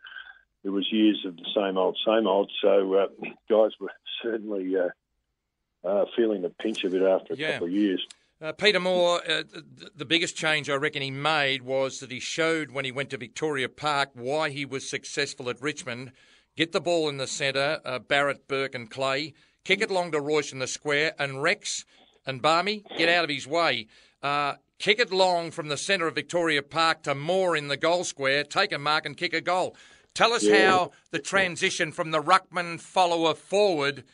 it 0.62 0.70
was 0.70 0.87
years 0.92 1.25
of 1.26 1.37
the 1.37 1.47
same 1.54 1.76
old, 1.76 1.99
same 2.06 2.26
old. 2.26 2.50
So 2.62 2.94
uh, 2.94 3.06
guys 3.50 3.73
were 3.80 3.92
certainly 4.23 4.75
uh, 4.76 5.88
uh, 5.88 6.04
feeling 6.16 6.42
the 6.42 6.50
pinch 6.50 6.85
of 6.85 6.94
it 6.94 7.02
after 7.02 7.35
a 7.35 7.37
Yeah. 7.37 7.52
couple 7.52 7.66
of 7.68 7.73
years. 7.73 8.06
Uh, 8.42 8.52
Peter 8.52 8.80
Moore, 8.80 9.20
uh, 9.28 9.42
the, 9.42 9.90
the 9.94 10.04
biggest 10.04 10.36
change 10.36 10.68
I 10.68 10.74
reckon 10.74 11.02
he 11.02 11.10
made 11.10 11.62
was 11.62 12.00
that 12.00 12.10
he 12.10 12.18
showed 12.18 12.72
when 12.72 12.84
he 12.84 12.92
went 12.92 13.10
to 13.10 13.16
Victoria 13.16 13.68
Park 13.68 14.10
why 14.14 14.50
he 14.50 14.64
was 14.64 14.88
successful 14.90 15.48
at 15.48 15.62
Richmond. 15.62 16.12
Get 16.56 16.72
the 16.72 16.80
ball 16.80 17.08
in 17.08 17.16
the 17.16 17.28
centre, 17.28 17.80
uh, 17.84 18.00
Barrett, 18.00 18.48
Bourke, 18.48 18.74
and 18.74 18.90
Clay. 18.90 19.34
Kick 19.64 19.80
it 19.80 19.90
long 19.90 20.10
to 20.12 20.20
Royce 20.20 20.52
in 20.52 20.58
the 20.58 20.66
square, 20.66 21.14
and 21.18 21.42
Rex 21.42 21.84
and 22.26 22.42
Barmy 22.42 22.84
get 22.98 23.08
out 23.08 23.24
of 23.24 23.30
his 23.30 23.46
way. 23.46 23.86
Uh, 24.22 24.54
kick 24.78 24.98
it 24.98 25.12
long 25.12 25.50
from 25.50 25.68
the 25.68 25.76
centre 25.76 26.08
of 26.08 26.14
Victoria 26.14 26.62
Park 26.62 27.02
to 27.04 27.14
Moore 27.14 27.56
in 27.56 27.68
the 27.68 27.76
goal 27.76 28.02
square. 28.02 28.42
Take 28.42 28.72
a 28.72 28.78
mark 28.78 29.06
and 29.06 29.16
kick 29.16 29.32
a 29.32 29.40
goal. 29.40 29.76
Tell 30.12 30.32
us 30.32 30.46
how 30.46 30.92
the 31.10 31.18
transition 31.18 31.92
from 31.92 32.10
the 32.10 32.22
ruckman 32.22 32.80
follower 32.80 33.34
forward 33.34 34.04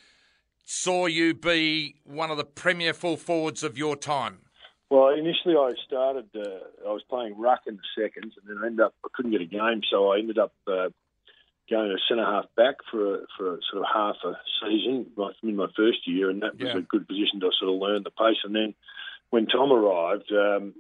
saw 0.65 1.07
you 1.07 1.35
be 1.35 1.97
one 2.05 2.31
of 2.31 2.37
the 2.37 2.45
premier 2.45 2.93
full 2.95 3.17
forwards 3.17 3.63
of 3.63 3.77
your 3.79 3.97
time. 3.97 4.39
Well, 4.91 5.11
initially 5.11 5.55
I 5.57 5.71
started. 5.87 6.27
Uh, 6.35 6.89
I 6.89 6.93
was 6.93 7.03
playing 7.09 7.39
ruck 7.39 7.61
in 7.67 7.77
the 7.77 8.03
seconds, 8.03 8.35
and 8.41 8.49
then 8.49 8.63
I 8.63 8.67
ended 8.67 8.81
up. 8.87 8.95
I 9.05 9.09
couldn't 9.13 9.31
get 9.31 9.41
a 9.41 9.45
game, 9.45 9.83
so 9.89 10.13
I 10.13 10.19
ended 10.19 10.37
up 10.39 10.53
uh, 10.67 10.89
going 11.71 11.91
to 11.91 11.97
centre 12.09 12.25
half 12.25 12.47
back 12.57 12.77
for 12.91 13.15
a, 13.15 13.19
for 13.39 13.55
a 13.55 13.59
sort 13.71 13.85
of 13.85 13.89
half 13.95 14.17
a 14.25 14.33
season, 14.65 15.07
like 15.17 15.37
in 15.45 15.55
my 15.55 15.69
first 15.77 16.09
year, 16.09 16.29
and 16.29 16.43
that 16.43 16.59
was 16.59 16.71
Yeah. 16.75 16.79
a 16.79 16.83
good 16.83 17.07
position 17.07 17.39
to 17.41 17.51
sort 17.59 17.73
of 17.73 17.81
learn 17.81 18.03
the 18.03 18.11
pace. 18.11 18.39
And 18.43 18.55
then 18.55 18.75
when 19.31 19.47
Tom 19.47 19.71
arrived, 19.71 20.33
um, 20.33 20.75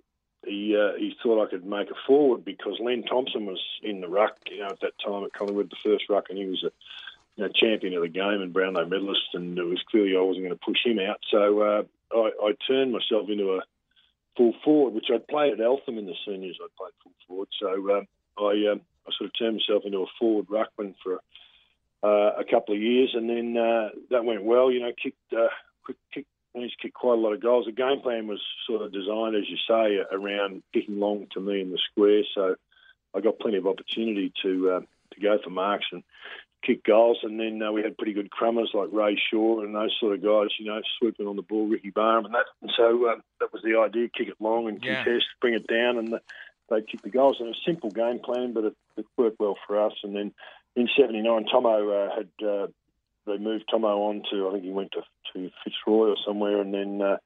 he 0.45 0.77
uh, 0.77 0.97
he 0.99 1.15
thought 1.23 1.47
I 1.47 1.49
could 1.49 1.65
make 1.65 1.89
a 1.91 1.95
forward 2.09 2.45
because 2.45 2.81
Len 2.81 3.05
Thompson 3.05 3.47
was 3.47 3.61
in 3.85 4.01
the 4.01 4.09
ruck, 4.09 4.37
you 4.51 4.59
know, 4.59 4.71
at 4.71 4.81
that 4.81 4.95
time 5.07 5.23
at 5.23 5.33
Collingwood, 5.35 5.71
the 5.71 5.77
first 5.89 6.07
ruck, 6.09 6.27
and 6.31 6.39
he 6.39 6.47
was 6.47 6.65
a 6.65 6.73
you 7.41 7.47
know, 7.47 7.53
champion 7.55 7.95
of 7.95 8.03
the 8.03 8.09
game 8.09 8.43
and 8.43 8.53
Brownlow 8.53 8.87
medalist, 8.87 9.35
and 9.35 9.57
it 9.59 9.65
was 9.65 9.83
clearly 9.91 10.17
I 10.17 10.21
wasn't 10.21 10.45
going 10.45 10.59
to 10.59 10.65
push 10.65 10.85
him 10.85 10.99
out. 10.99 11.19
So 11.31 11.61
uh, 11.61 11.83
I, 12.15 12.31
I 12.43 12.53
turned 12.67 12.93
myself 12.93 13.29
into 13.29 13.55
a 13.55 13.61
full 14.37 14.53
forward, 14.63 14.95
which 14.95 15.07
I'd 15.13 15.27
played 15.27 15.55
at 15.55 15.61
Eltham 15.61 15.99
in 15.99 16.07
the 16.07 16.15
seniors. 16.27 16.59
I 16.63 16.69
played 16.77 16.93
full 17.03 17.13
forward, 17.27 17.49
so 17.59 17.99
um, 17.99 18.07
I 18.39 18.73
um, 18.73 18.81
I 19.07 19.13
sort 19.17 19.31
of 19.31 19.39
turned 19.39 19.57
myself 19.57 19.85
into 19.87 19.99
a 19.99 20.07
forward 20.19 20.47
ruckman 20.49 20.95
for 21.03 21.21
uh, 22.03 22.41
a 22.41 22.45
couple 22.45 22.75
of 22.75 22.81
years, 22.81 23.13
and 23.15 23.29
then 23.29 23.57
uh, 23.57 23.89
that 24.11 24.25
went 24.25 24.45
well. 24.45 24.71
You 24.71 24.81
know, 24.81 24.93
kicked 25.03 25.33
uh, 25.33 25.49
kicked 26.13 26.29
to 26.55 26.69
kick 26.83 26.93
quite 26.93 27.17
a 27.17 27.21
lot 27.21 27.33
of 27.33 27.41
goals. 27.41 27.67
The 27.67 27.73
game 27.73 28.01
plan 28.01 28.27
was 28.27 28.43
sort 28.67 28.83
of 28.83 28.93
designed, 28.93 29.37
as 29.37 29.49
you 29.49 29.57
say, 29.69 29.99
around 30.13 30.63
kicking 30.75 30.99
long 30.99 31.27
to 31.33 31.41
me 31.41 31.61
in 31.61 31.71
the 31.71 31.79
square. 31.91 32.23
So 32.35 32.57
I 33.15 33.21
got 33.21 33.39
plenty 33.39 33.57
of 33.57 33.69
opportunity 33.69 34.33
to 34.43 34.71
uh, 34.71 34.81
to 35.15 35.21
go 35.21 35.39
for 35.43 35.51
marks 35.51 35.87
and 35.93 36.03
kick 36.63 36.85
goals. 36.85 37.19
And 37.23 37.39
then 37.39 37.61
uh, 37.63 37.73
we 37.73 37.83
had 37.83 37.97
pretty 37.97 38.13
good 38.13 38.31
crummers 38.31 38.71
like 38.75 38.89
Ray 38.93 39.21
Shaw 39.31 39.61
and 39.61 39.75
those 39.75 39.97
sort 40.01 40.15
of 40.15 40.23
guys, 40.23 40.49
you 40.59 40.67
know, 40.67 40.81
swooping 40.99 41.27
on 41.27 41.37
the 41.37 41.43
ball, 41.43 41.67
Ricky 41.67 41.91
Barham 41.91 42.25
and 42.27 42.35
that. 42.35 42.47
And 42.63 42.71
so 42.77 43.07
uh, 43.07 43.17
that 43.41 43.53
was 43.53 43.63
the 43.63 43.79
idea: 43.79 44.09
kick 44.09 44.29
it 44.29 44.41
long 44.41 44.69
and 44.69 44.83
Yeah. 44.83 45.03
contest, 45.03 45.27
bring 45.41 45.55
it 45.55 45.67
down, 45.67 45.99
and 45.99 46.13
the, 46.13 46.21
they'd 46.69 46.89
kick 46.89 47.03
the 47.03 47.11
goals. 47.11 47.39
And 47.41 47.49
a 47.55 47.59
simple 47.65 47.91
game 47.91 48.19
plan, 48.21 48.53
but 48.53 48.65
it, 48.65 48.77
it 48.97 49.07
worked 49.17 49.41
well 49.41 49.57
for 49.67 49.81
us. 49.85 49.95
And 50.03 50.15
then 50.15 50.33
in 50.77 50.89
'79, 50.97 51.47
Tomo 51.51 51.91
uh, 51.91 52.17
had 52.17 52.47
uh, 52.47 52.67
they 53.27 53.39
moved 53.39 53.65
Tomo 53.71 54.03
on 54.09 54.23
to 54.31 54.49
I 54.49 54.53
think 54.53 54.65
he 54.65 54.71
went 54.71 54.93
to 54.93 55.03
to 55.33 55.51
Fitzroy 55.65 56.09
or 56.09 56.17
somewhere, 56.27 56.61
and 56.61 56.75
then 56.75 57.01
uh, 57.03 57.17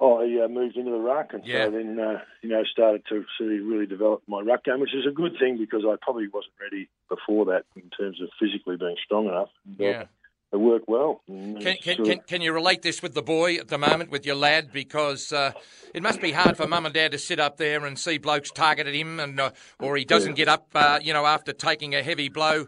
I 0.00 0.44
uh, 0.44 0.48
moved 0.48 0.76
into 0.76 0.92
the 0.92 0.98
ruck, 0.98 1.32
and 1.32 1.44
Yeah. 1.44 1.64
so 1.66 1.70
then 1.72 1.98
uh, 1.98 2.20
you 2.42 2.50
know 2.50 2.62
started 2.64 3.02
to 3.08 3.24
really 3.40 3.86
develop 3.86 4.22
my 4.28 4.40
ruck 4.40 4.64
game, 4.64 4.80
which 4.80 4.94
is 4.94 5.06
a 5.06 5.10
good 5.10 5.36
thing 5.38 5.58
because 5.58 5.84
I 5.84 5.96
probably 6.00 6.28
wasn't 6.28 6.54
ready 6.60 6.88
before 7.08 7.46
that 7.46 7.64
in 7.76 7.90
terms 7.90 8.20
of 8.20 8.28
physically 8.40 8.76
being 8.76 8.96
strong 9.04 9.26
enough. 9.26 9.48
Yeah. 9.78 10.04
it 10.52 10.56
worked 10.56 10.88
well. 10.88 11.20
Can, 11.26 11.60
can, 11.60 12.00
of- 12.00 12.06
can, 12.06 12.20
can 12.26 12.42
you 12.42 12.52
relate 12.52 12.82
this 12.82 13.02
with 13.02 13.14
the 13.14 13.22
boy 13.22 13.56
at 13.56 13.68
the 13.68 13.78
moment, 13.78 14.10
with 14.10 14.24
your 14.26 14.36
lad? 14.36 14.72
Because 14.72 15.32
uh, 15.32 15.52
it 15.94 16.02
must 16.02 16.20
be 16.20 16.32
hard 16.32 16.56
for 16.56 16.66
mum 16.66 16.86
and 16.86 16.94
dad 16.94 17.12
to 17.12 17.18
sit 17.18 17.40
up 17.40 17.56
there 17.56 17.84
and 17.84 17.98
see 17.98 18.18
blokes 18.18 18.50
targeted 18.50 18.94
him, 18.94 19.20
and 19.20 19.40
uh, 19.40 19.50
or 19.78 19.96
he 19.96 20.04
doesn't 20.04 20.34
get 20.34 20.48
up, 20.48 20.68
uh, 20.74 20.98
you 21.02 21.12
know, 21.12 21.26
after 21.26 21.52
taking 21.52 21.94
a 21.94 22.02
heavy 22.02 22.28
blow. 22.28 22.66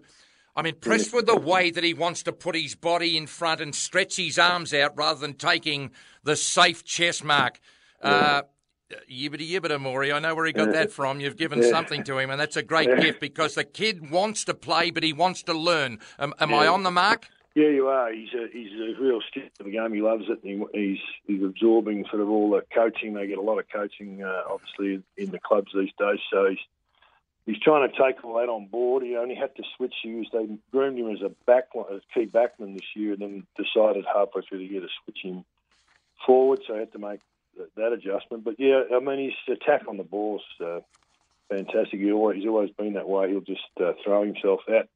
I'm 0.56 0.66
impressed 0.66 1.14
with 1.14 1.26
the 1.26 1.38
way 1.38 1.70
that 1.70 1.85
he 1.85 1.94
wants 1.94 2.25
to 2.25 2.32
put 2.32 2.56
his 2.56 2.75
body 2.75 3.16
in 3.16 3.26
front 3.26 3.61
and 3.61 3.75
stretch 3.75 4.16
his 4.16 4.38
arms 4.38 4.75
out 4.75 4.97
rather 4.97 5.20
than 5.20 5.35
taking 5.35 5.92
the 6.25 6.37
safe 6.37 6.85
chest 6.85 7.25
mark. 7.25 7.61
Uh, 8.02 8.42
Yibbity 9.11 9.50
yibbita, 9.50 9.80
Maury. 9.80 10.12
I 10.12 10.18
know 10.18 10.35
where 10.35 10.47
he 10.47 10.52
got 10.52 10.73
that 10.73 10.90
from. 10.90 11.20
You've 11.20 11.37
given 11.37 11.62
something 11.62 12.02
to 12.04 12.18
him, 12.18 12.30
and 12.30 12.40
that's 12.40 12.56
a 12.56 12.62
great 12.62 12.88
gift 13.00 13.20
because 13.20 13.54
the 13.54 13.64
kid 13.64 14.11
wants 14.11 14.44
to 14.44 14.54
play, 14.54 14.90
but 14.90 15.02
he 15.02 15.12
wants 15.12 15.42
to 15.44 15.54
learn. 15.54 15.99
Am, 16.18 16.35
am 16.40 16.52
I 16.52 16.66
on 16.66 16.82
the 16.82 16.90
mark? 16.90 17.28
Yeah, 17.54 17.68
you 17.68 17.88
are. 17.88 18.12
He's 18.12 18.32
a 18.32 18.47
he's 18.52 18.73
a 18.73 19.00
real 19.00 19.20
stick 19.28 19.52
to 19.54 19.64
the 19.64 19.70
game. 19.70 19.92
He 19.92 20.00
loves 20.00 20.25
it. 20.28 20.42
And 20.44 20.68
he, 20.73 20.88
he's 20.88 20.99
he's 21.26 21.42
absorbing 21.42 22.04
sort 22.09 22.23
of 22.23 22.30
all 22.30 22.50
the 22.50 22.62
coaching. 22.73 23.14
They 23.14 23.26
get 23.26 23.38
a 23.38 23.42
lot 23.42 23.59
of 23.59 23.66
coaching, 23.68 24.23
uh, 24.23 24.42
obviously, 24.49 25.02
in 25.16 25.30
the 25.30 25.40
clubs 25.40 25.73
these 25.75 25.90
days. 25.99 26.20
So 26.32 26.49
he's 26.49 26.59
he's 27.47 27.61
trying 27.61 27.90
to 27.90 27.97
take 27.97 28.25
all 28.25 28.35
that 28.35 28.49
on 28.49 28.66
board. 28.66 29.02
He 29.02 29.16
only 29.16 29.35
had 29.35 29.54
to 29.56 29.64
switch. 29.76 29.94
Was 30.04 30.26
they 30.32 30.49
groomed 30.70 30.99
him 30.99 31.11
as 31.11 31.23
a 31.23 31.30
back 31.44 31.64
as 31.92 32.02
key 32.14 32.26
backman 32.26 32.75
this 32.75 32.87
year, 32.94 33.14
and 33.14 33.23
then 33.23 33.47
decided 33.56 34.04
halfway 34.06 34.42
through 34.42 34.59
the 34.59 34.66
year 34.66 34.82
to 34.82 34.88
switch 35.04 35.18
him 35.23 35.44
forward. 36.25 36.61
So 36.66 36.75
he 36.75 36.80
had 36.80 36.92
to 36.92 36.99
make 36.99 37.20
that, 37.61 37.75
that 37.76 37.93
adjustment. 37.93 38.45
But 38.45 38.57
yeah, 38.59 38.83
I 38.95 39.00
mean 39.00 39.31
his 39.31 39.57
attack 39.57 39.83
on 39.88 39.97
the 39.97 40.05
ball's 40.05 40.43
uh, 40.64 40.81
fantastic. 41.49 42.00
He 42.00 42.12
always, 42.12 42.38
he's 42.38 42.47
always 42.47 42.71
been 42.71 42.95
that 42.95 43.09
way. 43.09 43.31
He'll 43.31 43.40
just 43.40 43.61
uh, 43.81 43.93
throw 44.05 44.25
himself 44.25 44.61
at 44.69 44.88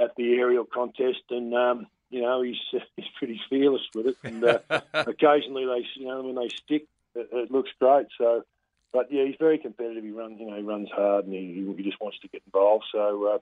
at 0.00 0.14
the 0.16 0.34
aerial 0.34 0.64
contest, 0.64 1.22
and 1.30 1.54
um, 1.54 1.86
you 2.10 2.22
know 2.22 2.42
he's 2.42 2.56
he's 2.96 3.06
pretty 3.18 3.40
fearless 3.50 3.82
with 3.94 4.06
it. 4.06 4.16
And 4.24 4.44
uh, 4.44 4.58
occasionally 4.94 5.66
they, 5.66 5.86
you 6.00 6.08
know, 6.08 6.22
when 6.22 6.36
they 6.36 6.48
stick, 6.48 6.86
it, 7.14 7.28
it 7.32 7.50
looks 7.50 7.70
great. 7.78 8.06
So, 8.16 8.44
but 8.92 9.12
yeah, 9.12 9.24
he's 9.24 9.36
very 9.38 9.58
competitive. 9.58 10.04
He 10.04 10.10
runs, 10.10 10.40
you 10.40 10.50
know, 10.50 10.56
he 10.56 10.62
runs 10.62 10.88
hard, 10.90 11.26
and 11.26 11.34
he, 11.34 11.74
he 11.76 11.82
just 11.82 12.00
wants 12.00 12.18
to 12.20 12.28
get 12.28 12.42
involved. 12.46 12.84
So. 12.92 13.34
Uh, 13.34 13.38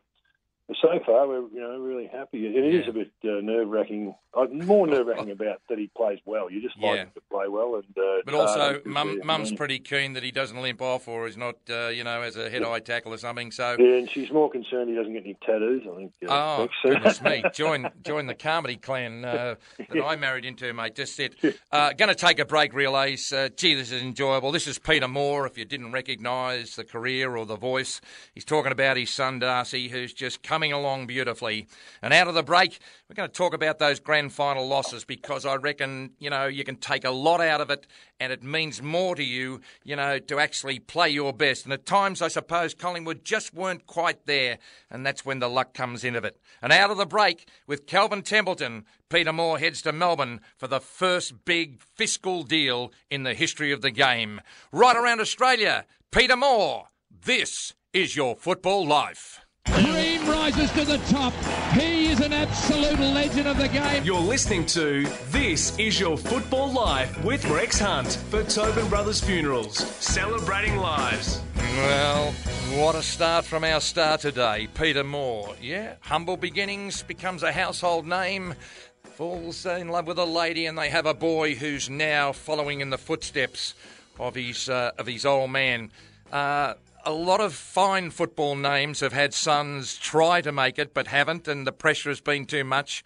so 0.81 0.89
far, 1.07 1.29
we're 1.29 1.43
you 1.53 1.61
know 1.61 1.79
really 1.79 2.07
happy. 2.07 2.47
It 2.47 2.75
is 2.75 2.89
a 2.89 2.93
bit 2.93 3.11
uh, 3.25 3.41
nerve 3.41 3.69
wracking. 3.69 4.15
Uh, 4.35 4.47
more 4.51 4.87
nerve 4.87 5.07
wracking 5.07 5.31
about 5.31 5.63
that 5.71 5.79
he 5.79 5.87
plays 5.97 6.19
well. 6.27 6.51
You 6.51 6.61
just 6.61 6.77
like 6.79 6.97
Yeah. 6.97 7.03
him 7.05 7.11
to 7.15 7.21
play 7.31 7.49
well, 7.49 7.77
and 7.77 7.85
uh, 7.97 8.23
But 8.25 8.35
also, 8.35 8.59
hard 8.59 8.87
mum, 8.87 9.21
mum's 9.25 9.53
pretty 9.53 9.79
keen 9.79 10.13
that 10.13 10.23
he 10.23 10.31
doesn't 10.31 10.61
limp 10.61 10.83
off 10.83 11.09
or 11.09 11.27
is 11.27 11.37
not, 11.39 11.55
uh, 11.71 11.87
you 11.89 12.05
know, 12.05 12.21
as 12.21 12.37
a 12.37 12.51
head-eye 12.51 12.81
tackle 12.81 13.15
or 13.15 13.17
something. 13.17 13.51
So, 13.51 13.77
Yeah, 13.79 13.95
and 13.97 14.11
she's 14.11 14.31
more 14.31 14.51
concerned 14.51 14.91
he 14.91 14.95
doesn't 14.97 15.13
get 15.15 15.23
any 15.25 15.39
tattoos. 15.47 15.85
I 15.91 15.97
think. 15.97 16.13
Uh, 16.29 16.33
oh 16.59 16.61
next. 16.63 16.75
goodness 16.83 17.23
me, 17.23 17.45
join 17.55 17.89
join 18.05 18.27
the 18.27 18.35
Carmody 18.35 18.77
clan 18.77 19.25
uh, 19.25 19.55
that 19.89 20.03
I 20.05 20.17
married 20.17 20.45
into, 20.45 20.71
mate. 20.75 20.95
Just 20.97 21.19
it. 21.21 21.35
Uh, 21.73 21.93
going 21.95 22.09
to 22.11 22.15
take 22.15 22.39
a 22.39 22.45
break, 22.45 22.75
relays. 22.75 23.33
Uh, 23.33 23.49
gee, 23.57 23.75
this 23.75 23.91
is 23.91 24.03
enjoyable. 24.03 24.53
This 24.53 24.67
is 24.67 24.79
Peter 24.79 25.09
Moore. 25.09 25.47
If 25.47 25.57
you 25.57 25.65
didn't 25.65 25.93
recognise 25.93 26.77
the 26.77 26.85
career 26.85 27.37
or 27.37 27.47
the 27.47 27.57
voice, 27.57 28.01
he's 28.35 28.45
talking 28.45 28.73
about 28.73 28.97
his 28.99 29.11
son 29.11 29.39
Darcy, 29.39 29.89
who's 29.89 30.13
just 30.13 30.43
coming 30.57 30.73
along 30.73 31.07
beautifully. 31.07 31.67
And 32.01 32.15
out 32.15 32.29
of 32.29 32.35
the 32.35 32.43
break, 32.43 32.79
we're 33.11 33.15
going 33.15 33.29
to 33.29 33.35
talk 33.35 33.53
about 33.53 33.79
those 33.79 34.01
grand 34.01 34.33
final 34.33 34.67
losses 34.67 35.05
because 35.05 35.45
I 35.45 35.57
reckon 35.57 36.13
you 36.19 36.31
know 36.31 36.47
you 36.47 36.65
can 36.65 36.77
take 36.77 37.05
a 37.05 37.11
lot 37.11 37.43
out 37.43 37.61
of 37.61 37.69
it, 37.69 37.87
and 38.19 38.33
it 38.33 38.43
means 38.43 38.81
more 38.81 39.15
to 39.17 39.23
you, 39.23 39.61
you 39.85 39.97
know, 39.97 40.19
to 40.19 40.39
actually 40.39 40.79
play 40.79 41.11
your 41.11 41.35
best. 41.35 41.65
And 41.65 41.75
at 41.75 41.85
times, 41.85 42.23
I 42.23 42.29
suppose 42.29 42.73
Collingwood 42.73 43.23
just 43.23 43.53
weren't 43.53 43.87
quite 43.87 44.25
there, 44.25 44.57
and 44.91 45.05
that's 45.05 45.27
when 45.27 45.41
the 45.41 45.49
luck 45.51 45.75
comes 45.75 46.05
into 46.05 46.21
it. 46.21 46.41
And 46.63 46.73
out 46.73 46.91
of 46.91 46.97
the 46.97 47.05
break 47.05 47.47
with 47.67 47.87
Kelvin 47.87 48.23
Templeton, 48.23 48.87
Peter 49.11 49.35
Moore 49.35 49.59
heads 49.59 49.83
to 49.83 49.93
Melbourne 49.93 50.41
for 50.57 50.69
the 50.69 50.81
first 50.81 51.45
big 51.45 51.83
fiscal 51.83 52.45
deal 52.45 52.95
in 53.11 53.25
the 53.25 53.35
history 53.35 53.73
of 53.73 53.83
the 53.83 53.91
game. 53.91 54.41
Right 54.73 54.97
around 54.97 55.21
Australia, 55.21 55.85
Peter 56.11 56.35
Moore. 56.35 56.87
This 57.11 57.75
is 57.93 58.17
your 58.17 58.37
football 58.37 58.87
life. 58.87 59.41
Green 59.75 60.27
rises 60.27 60.71
to 60.73 60.85
the 60.85 60.99
top. 61.09 61.33
He 61.73 62.11
is 62.11 62.21
an 62.21 62.33
absolute 62.33 62.99
legend 62.99 63.49
of 63.49 63.59
the 63.59 63.69
game. 63.69 64.05
You're 64.05 64.21
listening 64.21 64.65
to 64.67 65.05
This 65.29 65.77
Is 65.79 65.99
Your 66.01 66.17
Football 66.17 66.73
Life 66.73 67.23
with 67.25 67.45
Rex 67.51 67.79
Hunt 67.79 68.15
for 68.31 68.43
Tobin 68.45 68.89
Brothers 68.89 69.21
Funerals, 69.21 69.79
celebrating 70.03 70.77
lives. 70.77 71.41
Well, 71.57 72.33
what 72.77 72.95
a 72.95 73.03
start 73.03 73.45
from 73.45 73.65
our 73.65 73.81
star 73.81 74.19
today, 74.19 74.69
Peter 74.75 75.05
Moore. 75.05 75.55
Yeah, 75.61 75.97
humble 76.01 76.37
beginnings, 76.37 77.03
becomes 77.03 77.43
a 77.43 77.53
household 77.53 78.07
name, 78.07 78.55
falls 79.03 79.67
in 79.67 79.89
love 79.89 80.07
with 80.07 80.19
a 80.19 80.25
lady, 80.25 80.67
and 80.67 80.79
they 80.79 80.91
have 80.91 81.07
a 81.07 81.15
boy 81.15 81.55
who's 81.55 81.91
now 81.91 82.33
following 82.33 82.81
in 82.81 82.91
the 82.91 82.99
footsteps 82.99 83.75
of 84.19 84.37
his 84.37 84.69
uh, 84.69 84.93
of 84.97 85.07
his 85.07 85.27
old 85.27 85.51
man. 85.51 85.91
Uh, 86.33 86.75
a 87.07 87.13
lot 87.13 87.41
of 87.41 87.55
fine 87.55 88.11
football 88.11 88.57
names 88.57 88.99
have 88.99 89.13
had 89.13 89.33
sons 89.33 89.97
try 89.97 90.41
to 90.41 90.51
make 90.51 90.77
it 90.77 90.93
but 90.93 91.07
haven't, 91.07 91.47
and 91.47 91.65
the 91.65 91.73
pressure 91.73 92.11
has 92.11 92.21
been 92.21 92.45
too 92.45 92.65
much. 92.65 93.05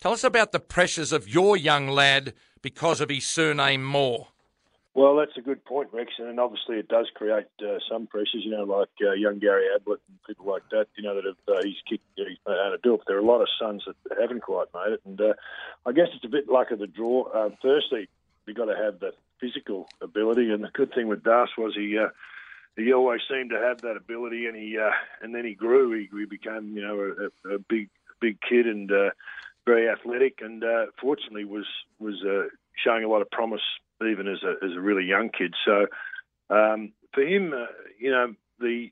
Tell 0.00 0.12
us 0.12 0.24
about 0.24 0.52
the 0.52 0.58
pressures 0.58 1.12
of 1.12 1.28
your 1.28 1.54
young 1.56 1.86
lad 1.86 2.32
because 2.62 3.02
of 3.02 3.10
his 3.10 3.26
surname 3.26 3.84
Moore. 3.84 4.28
Well, 4.94 5.16
that's 5.16 5.36
a 5.36 5.42
good 5.42 5.64
point, 5.64 5.90
Rex, 5.92 6.12
and 6.18 6.40
obviously 6.40 6.76
it 6.76 6.88
does 6.88 7.08
create 7.14 7.46
uh, 7.60 7.78
some 7.90 8.06
pressures. 8.06 8.42
You 8.42 8.52
know, 8.52 8.64
like 8.64 8.88
uh, 9.02 9.12
young 9.12 9.38
Gary 9.38 9.66
Ablett 9.74 10.00
and 10.08 10.18
people 10.26 10.46
like 10.46 10.62
that. 10.70 10.86
You 10.96 11.02
know 11.02 11.14
that 11.14 11.24
have 11.24 11.56
uh, 11.56 11.62
he's 11.62 11.76
kicked, 11.88 12.04
he's 12.16 12.38
been 12.46 12.54
able 12.54 12.76
to 12.76 12.80
do 12.82 12.94
it. 12.94 12.98
But 12.98 13.06
there 13.06 13.16
are 13.16 13.20
a 13.20 13.24
lot 13.24 13.42
of 13.42 13.48
sons 13.58 13.84
that 13.86 14.18
haven't 14.18 14.42
quite 14.42 14.68
made 14.74 14.94
it, 14.94 15.00
and 15.04 15.20
uh, 15.20 15.34
I 15.86 15.92
guess 15.92 16.08
it's 16.14 16.24
a 16.24 16.28
bit 16.28 16.48
luck 16.48 16.70
of 16.70 16.78
the 16.78 16.86
draw. 16.86 17.24
Uh, 17.24 17.50
firstly, 17.60 18.08
you've 18.46 18.56
got 18.56 18.66
to 18.66 18.76
have 18.76 19.00
the 19.00 19.12
physical 19.40 19.88
ability, 20.00 20.50
and 20.50 20.64
the 20.64 20.70
good 20.72 20.92
thing 20.94 21.08
with 21.08 21.22
Das 21.22 21.48
was 21.58 21.74
he. 21.74 21.98
He 22.76 22.92
always 22.92 23.20
seemed 23.30 23.50
to 23.50 23.58
have 23.58 23.82
that 23.82 23.96
ability, 23.96 24.46
and 24.46 24.56
he 24.56 24.78
uh, 24.78 24.90
and 25.20 25.34
then 25.34 25.44
he 25.44 25.54
grew. 25.54 25.92
He, 25.92 26.08
he 26.16 26.24
became, 26.24 26.74
you 26.76 26.82
know, 26.82 27.30
a, 27.44 27.54
a 27.54 27.58
big 27.58 27.90
big 28.20 28.38
kid 28.40 28.66
and 28.66 28.90
uh, 28.90 29.10
very 29.66 29.88
athletic, 29.88 30.38
and 30.40 30.64
uh, 30.64 30.86
fortunately 31.00 31.44
was 31.44 31.66
was 31.98 32.22
uh, 32.24 32.48
showing 32.82 33.04
a 33.04 33.08
lot 33.08 33.22
of 33.22 33.30
promise 33.30 33.60
even 34.02 34.26
as 34.26 34.42
a 34.42 34.64
as 34.64 34.72
a 34.72 34.80
really 34.80 35.04
young 35.04 35.28
kid. 35.28 35.54
So 35.64 35.86
um, 36.50 36.92
for 37.12 37.22
him, 37.22 37.52
uh, 37.52 37.66
you 37.98 38.10
know, 38.10 38.34
the 38.58 38.90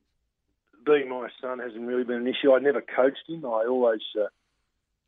being 0.85 1.09
my 1.09 1.29
son 1.41 1.59
hasn't 1.59 1.87
really 1.87 2.05
been 2.05 2.17
an 2.17 2.27
issue. 2.27 2.53
I 2.53 2.59
never 2.59 2.81
coached 2.81 3.29
him. 3.29 3.45
I 3.45 3.65
always 3.69 4.01
uh, 4.19 4.27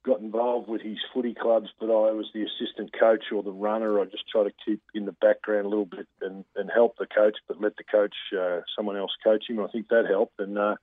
got 0.04 0.21
involved 0.21 0.68
with 0.68 0.82
his 0.82 0.99
footy 1.14 1.35
clubs, 1.35 1.68
but 1.78 1.87
I 1.87 2.12
was 2.12 2.28
the 2.35 2.42
assistant 2.42 2.90
coach 2.99 3.25
or 3.32 3.42
the 3.42 3.52
runner. 3.52 4.00
I 4.00 4.04
just 4.04 4.28
try 4.28 4.42
to 4.44 4.52
keep 4.64 4.82
in 4.94 5.06
the 5.06 5.12
background 5.12 5.66
a 5.66 5.68
little 5.68 5.87
bit 5.87 6.09
and, 6.21 6.44
and 6.56 6.71
help 6.73 6.97
the 6.99 7.06
coach, 7.06 7.37
but 7.47 7.61
let 7.61 7.76
the 7.76 7.85
coach, 7.85 8.14
uh, 8.37 8.61
someone 8.76 8.97
else 8.97 9.12
coach 9.23 9.44
him. 9.49 9.61
I 9.61 9.68
think 9.68 9.88
that 9.88 10.06
helped. 10.09 10.40
And 10.40 10.59
uh, 10.59 10.76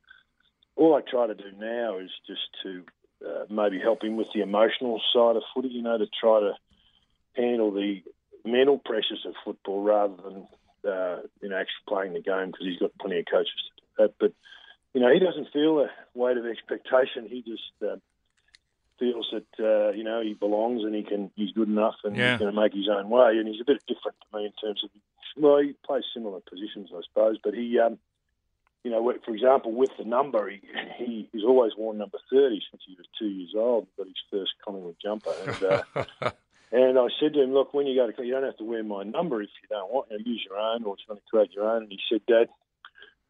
all 0.76 0.96
I 0.96 1.02
try 1.02 1.28
to 1.28 1.36
do 1.36 1.52
now 1.58 2.00
is 2.00 2.12
just 2.26 2.42
to 2.64 2.84
uh, 3.26 3.46
maybe 3.50 3.80
help 3.80 4.04
him 4.04 4.16
with 4.16 4.28
the 4.34 4.42
emotional 4.42 5.02
side 5.14 5.36
of 5.36 5.44
footy, 5.54 5.70
you 5.70 5.82
know, 5.82 5.98
to 5.98 6.08
try 6.20 6.40
to 6.40 6.54
handle 7.36 7.72
the 7.72 8.02
mental 8.46 8.78
pressures 8.78 9.26
of 9.26 9.34
football 9.44 9.84
rather 9.84 10.16
than, 10.16 10.48
uh, 10.90 11.18
you 11.42 11.50
know, 11.50 11.58
actually 11.58 11.88
playing 11.88 12.14
the 12.14 12.22
game 12.22 12.48
because 12.48 12.66
he's 12.66 12.80
got 12.80 12.98
plenty 13.00 13.20
of 13.20 13.26
coaches 13.30 13.52
to 13.68 13.82
do 13.82 13.88
that. 13.98 14.14
But, 14.18 14.34
you 14.94 15.02
know, 15.02 15.12
he 15.14 15.20
doesn't 15.20 15.52
feel 15.52 15.76
the 15.76 15.88
weight 16.14 16.38
of 16.38 16.46
expectation. 16.46 17.28
He 17.28 17.42
just 17.42 17.74
uh, 17.84 17.98
feels 19.00 19.34
that 19.34 19.64
uh, 19.64 19.92
you 19.92 20.04
know 20.04 20.22
he 20.22 20.34
belongs 20.34 20.84
and 20.84 20.94
he 20.94 21.04
can 21.04 21.32
he's 21.36 21.52
good 21.54 21.68
enough 21.70 21.96
and 22.04 22.16
Yeah. 22.16 22.32
he's 22.34 22.40
going 22.40 22.54
to 22.54 22.60
make 22.62 22.74
his 22.74 22.90
own 22.90 23.10
way. 23.10 23.38
And 23.38 23.48
he's 23.48 23.62
a 23.62 23.66
bit 23.66 23.82
different 23.88 24.18
to 24.30 24.38
me 24.38 24.46
in 24.46 24.52
terms 24.62 24.84
of 24.84 24.90
well, 25.38 25.60
he 25.60 25.74
plays 25.86 26.04
similar 26.14 26.40
positions, 26.42 26.90
I 26.96 27.02
suppose, 27.08 27.38
but 27.44 27.54
he. 27.54 27.80
Um, 27.80 27.98
you 28.86 28.92
know, 28.92 29.14
for 29.26 29.34
example, 29.36 29.74
with 29.74 29.90
the 29.98 30.06
number, 30.06 30.50
he, 30.50 30.62
he 30.98 31.30
he's 31.34 31.44
always 31.44 31.74
worn 31.78 31.98
number 31.98 32.18
30 32.32 32.62
since 32.72 32.82
he 32.88 32.96
was 32.98 33.06
two 33.20 33.28
years 33.28 33.52
old, 33.54 33.88
but 33.98 34.08
his 34.08 34.16
first 34.32 34.52
Collingwood 34.64 34.96
jumper. 35.04 35.34
And, 35.46 35.64
uh, 35.64 36.32
and 36.72 36.98
I 36.98 37.08
said 37.20 37.34
to 37.34 37.44
him, 37.44 37.52
look, 37.54 37.74
when 37.74 37.88
you 37.88 37.96
go 38.00 38.10
to, 38.10 38.24
you 38.26 38.32
don't 38.32 38.44
have 38.44 38.56
to 38.56 38.64
wear 38.64 38.82
my 38.82 39.04
number 39.04 39.42
if 39.42 39.50
you 39.62 39.68
don't 39.68 39.92
want. 39.92 40.08
You 40.10 40.18
know, 40.20 40.24
use 40.26 40.46
your 40.50 40.58
own 40.58 40.86
or 40.86 40.96
trying 41.06 41.18
to 41.18 41.24
create 41.30 41.52
your 41.52 41.70
own. 41.70 41.84
And 41.84 41.92
he 41.92 42.00
said, 42.10 42.22
Dad, 42.26 42.48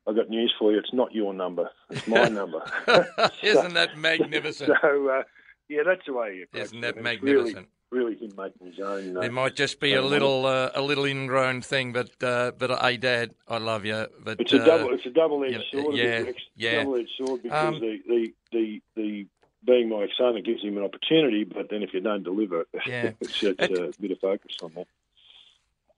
I've 0.08 0.16
got 0.16 0.30
news 0.30 0.54
for 0.60 0.72
you. 0.72 0.78
It's 0.78 0.94
not 0.94 1.16
your 1.16 1.34
number. 1.34 1.72
It's 1.90 2.08
my 2.08 2.28
number. 2.30 2.62
Isn't 3.42 3.74
that 3.74 3.98
magnificent? 3.98 4.72
so, 4.80 5.08
uh, 5.10 5.24
yeah, 5.70 5.84
that's 5.86 6.06
the 6.06 6.14
way 6.14 6.36
You 6.54 6.62
Isn't 6.62 6.82
that 6.82 7.02
magnificent? 7.02 7.68
Really, 7.92 8.16
really 8.16 8.18
him 8.28 8.32
making 8.38 8.68
his 8.68 8.80
own. 8.80 9.18
Uh, 9.18 9.22
There 9.22 9.32
might 9.32 9.56
just 9.56 9.80
be 9.80 9.94
a 9.94 10.02
little 10.02 10.46
uh, 10.46 10.72
a 10.76 10.82
little 10.82 11.06
ingrown 11.06 11.62
thing, 11.62 11.94
but 11.94 12.12
uh, 12.22 12.52
but 12.58 12.78
hey, 12.82 12.98
Dad, 12.98 13.34
I 13.48 13.58
love 13.58 13.86
you. 13.86 14.08
But 14.24 14.40
It's 14.42 14.54
a 14.54 14.62
uh, 14.62 14.66
double. 14.66 14.94
It's 14.94 15.06
a 15.06 15.10
double-edged 15.12 15.64
yeah, 15.74 15.82
sword. 15.82 15.96
a 15.96 15.98
yeah, 15.98 16.32
yeah. 16.56 16.84
Double-edged 16.84 17.12
sword 17.18 17.44
because 17.44 17.68
Um, 17.76 17.80
the, 17.80 18.00
the 18.08 18.34
the 18.52 18.82
the 18.96 19.26
being 19.66 19.90
my 19.90 20.08
son, 20.18 20.38
it 20.38 20.46
gives 20.46 20.62
him 20.64 20.78
an 20.78 20.84
opportunity. 20.84 21.44
But 21.44 21.70
then 21.70 21.84
if 21.84 21.94
you 21.94 22.00
don't 22.00 22.24
deliver, 22.24 22.66
Yeah. 22.88 23.12
it's, 23.20 23.44
it's 23.44 23.62
It- 23.62 23.72
a 23.72 24.02
bit 24.02 24.12
of 24.12 24.20
focus 24.20 24.56
on 24.64 24.72
that. 24.76 24.88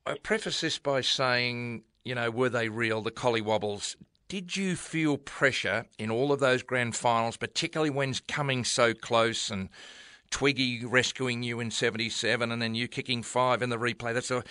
I 0.06 0.16
preface 0.16 0.62
this 0.62 0.80
by 0.80 1.02
saying, 1.02 1.84
you 2.04 2.16
know, 2.16 2.32
were 2.32 2.50
they 2.50 2.70
real, 2.70 3.02
the 3.02 3.12
collie 3.12 3.42
wobbles? 3.42 3.96
Did 4.32 4.56
you 4.56 4.78
feel 4.78 5.18
pressure 5.18 5.88
in 6.00 6.10
all 6.10 6.32
of 6.32 6.40
those 6.40 6.64
grand 6.64 6.96
finals, 6.96 7.36
particularly 7.36 7.90
when 7.90 8.14
coming 8.30 8.64
so 8.64 8.94
close 8.94 9.50
and 9.50 9.68
Twiggy 10.30 10.86
rescuing 10.86 11.44
you 11.44 11.60
in 11.60 11.70
77 11.70 12.50
and 12.50 12.62
then 12.62 12.74
you 12.74 12.88
kicking 12.88 13.24
five 13.24 13.62
in 13.62 13.70
the 13.70 13.78
replay? 13.78 14.14
That's 14.14 14.32
a, 14.32 14.46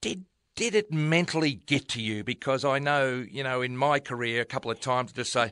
did 0.00 0.26
did 0.54 0.76
it 0.76 0.92
mentally 0.92 1.54
get 1.54 1.88
to 1.88 2.00
you? 2.00 2.22
Because 2.22 2.64
I 2.64 2.78
know, 2.78 3.26
you 3.28 3.42
know, 3.42 3.62
in 3.62 3.76
my 3.76 3.98
career, 3.98 4.42
a 4.42 4.44
couple 4.44 4.70
of 4.70 4.78
times 4.78 5.12
to 5.14 5.24
say, 5.24 5.50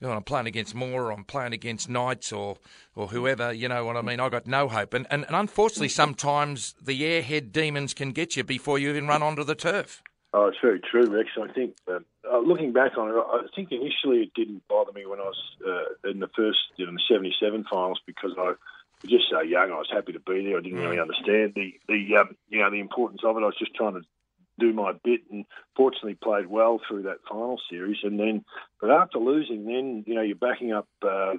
oh, 0.00 0.12
I'm 0.12 0.22
playing 0.22 0.46
against 0.46 0.76
Moore, 0.76 1.06
or 1.06 1.12
I'm 1.12 1.24
playing 1.24 1.54
against 1.54 1.88
Knights, 1.88 2.30
or 2.32 2.58
or 2.94 3.08
whoever. 3.08 3.52
You 3.52 3.66
know 3.66 3.86
what 3.86 3.96
I 3.96 4.02
mean? 4.02 4.20
I 4.20 4.28
got 4.28 4.46
no 4.46 4.68
hope, 4.68 4.94
and 4.94 5.04
and, 5.10 5.24
and 5.26 5.34
unfortunately, 5.34 5.88
sometimes 5.88 6.76
the 6.80 7.02
airhead 7.02 7.50
demons 7.50 7.92
can 7.92 8.12
get 8.12 8.36
you 8.36 8.44
before 8.44 8.78
you 8.78 8.90
even 8.90 9.08
run 9.08 9.24
onto 9.24 9.42
the 9.42 9.56
turf. 9.56 10.00
Oh, 10.34 10.48
it's 10.48 10.58
very 10.60 10.80
true, 10.80 11.06
Rex. 11.06 11.30
I 11.40 11.50
think, 11.52 11.74
uh, 11.88 12.00
uh, 12.30 12.40
looking 12.40 12.72
back 12.72 12.98
on 12.98 13.08
it, 13.08 13.14
I 13.16 13.46
think 13.56 13.72
initially 13.72 14.22
it 14.22 14.34
didn't 14.34 14.66
bother 14.68 14.92
me 14.92 15.06
when 15.06 15.20
I 15.20 15.24
was 15.24 15.56
uh, 15.66 16.10
in 16.10 16.20
the 16.20 16.28
first, 16.36 16.58
you 16.76 16.84
know, 16.84 16.90
in 16.90 16.96
the 16.96 17.02
'77 17.08 17.64
finals 17.70 18.00
because 18.04 18.32
I 18.36 18.42
was 18.42 18.56
just 19.06 19.30
so 19.30 19.40
young. 19.40 19.72
I 19.72 19.78
was 19.78 19.88
happy 19.90 20.12
to 20.12 20.20
be 20.20 20.44
there. 20.44 20.58
I 20.58 20.60
didn't 20.60 20.80
really 20.80 21.00
understand 21.00 21.54
the 21.54 21.72
the 21.88 22.16
um, 22.18 22.36
you 22.50 22.60
know 22.60 22.70
the 22.70 22.80
importance 22.80 23.22
of 23.24 23.36
it. 23.36 23.40
I 23.40 23.46
was 23.46 23.58
just 23.58 23.74
trying 23.74 23.94
to 23.94 24.02
do 24.58 24.74
my 24.74 24.92
bit, 25.02 25.22
and 25.30 25.46
fortunately 25.74 26.14
played 26.14 26.46
well 26.46 26.78
through 26.86 27.04
that 27.04 27.24
final 27.28 27.58
series. 27.70 27.98
And 28.02 28.20
then, 28.20 28.44
but 28.82 28.90
after 28.90 29.18
losing, 29.18 29.64
then 29.64 30.04
you 30.06 30.14
know 30.14 30.22
you're 30.22 30.36
backing 30.36 30.72
up. 30.72 30.88
Uh, 31.02 31.34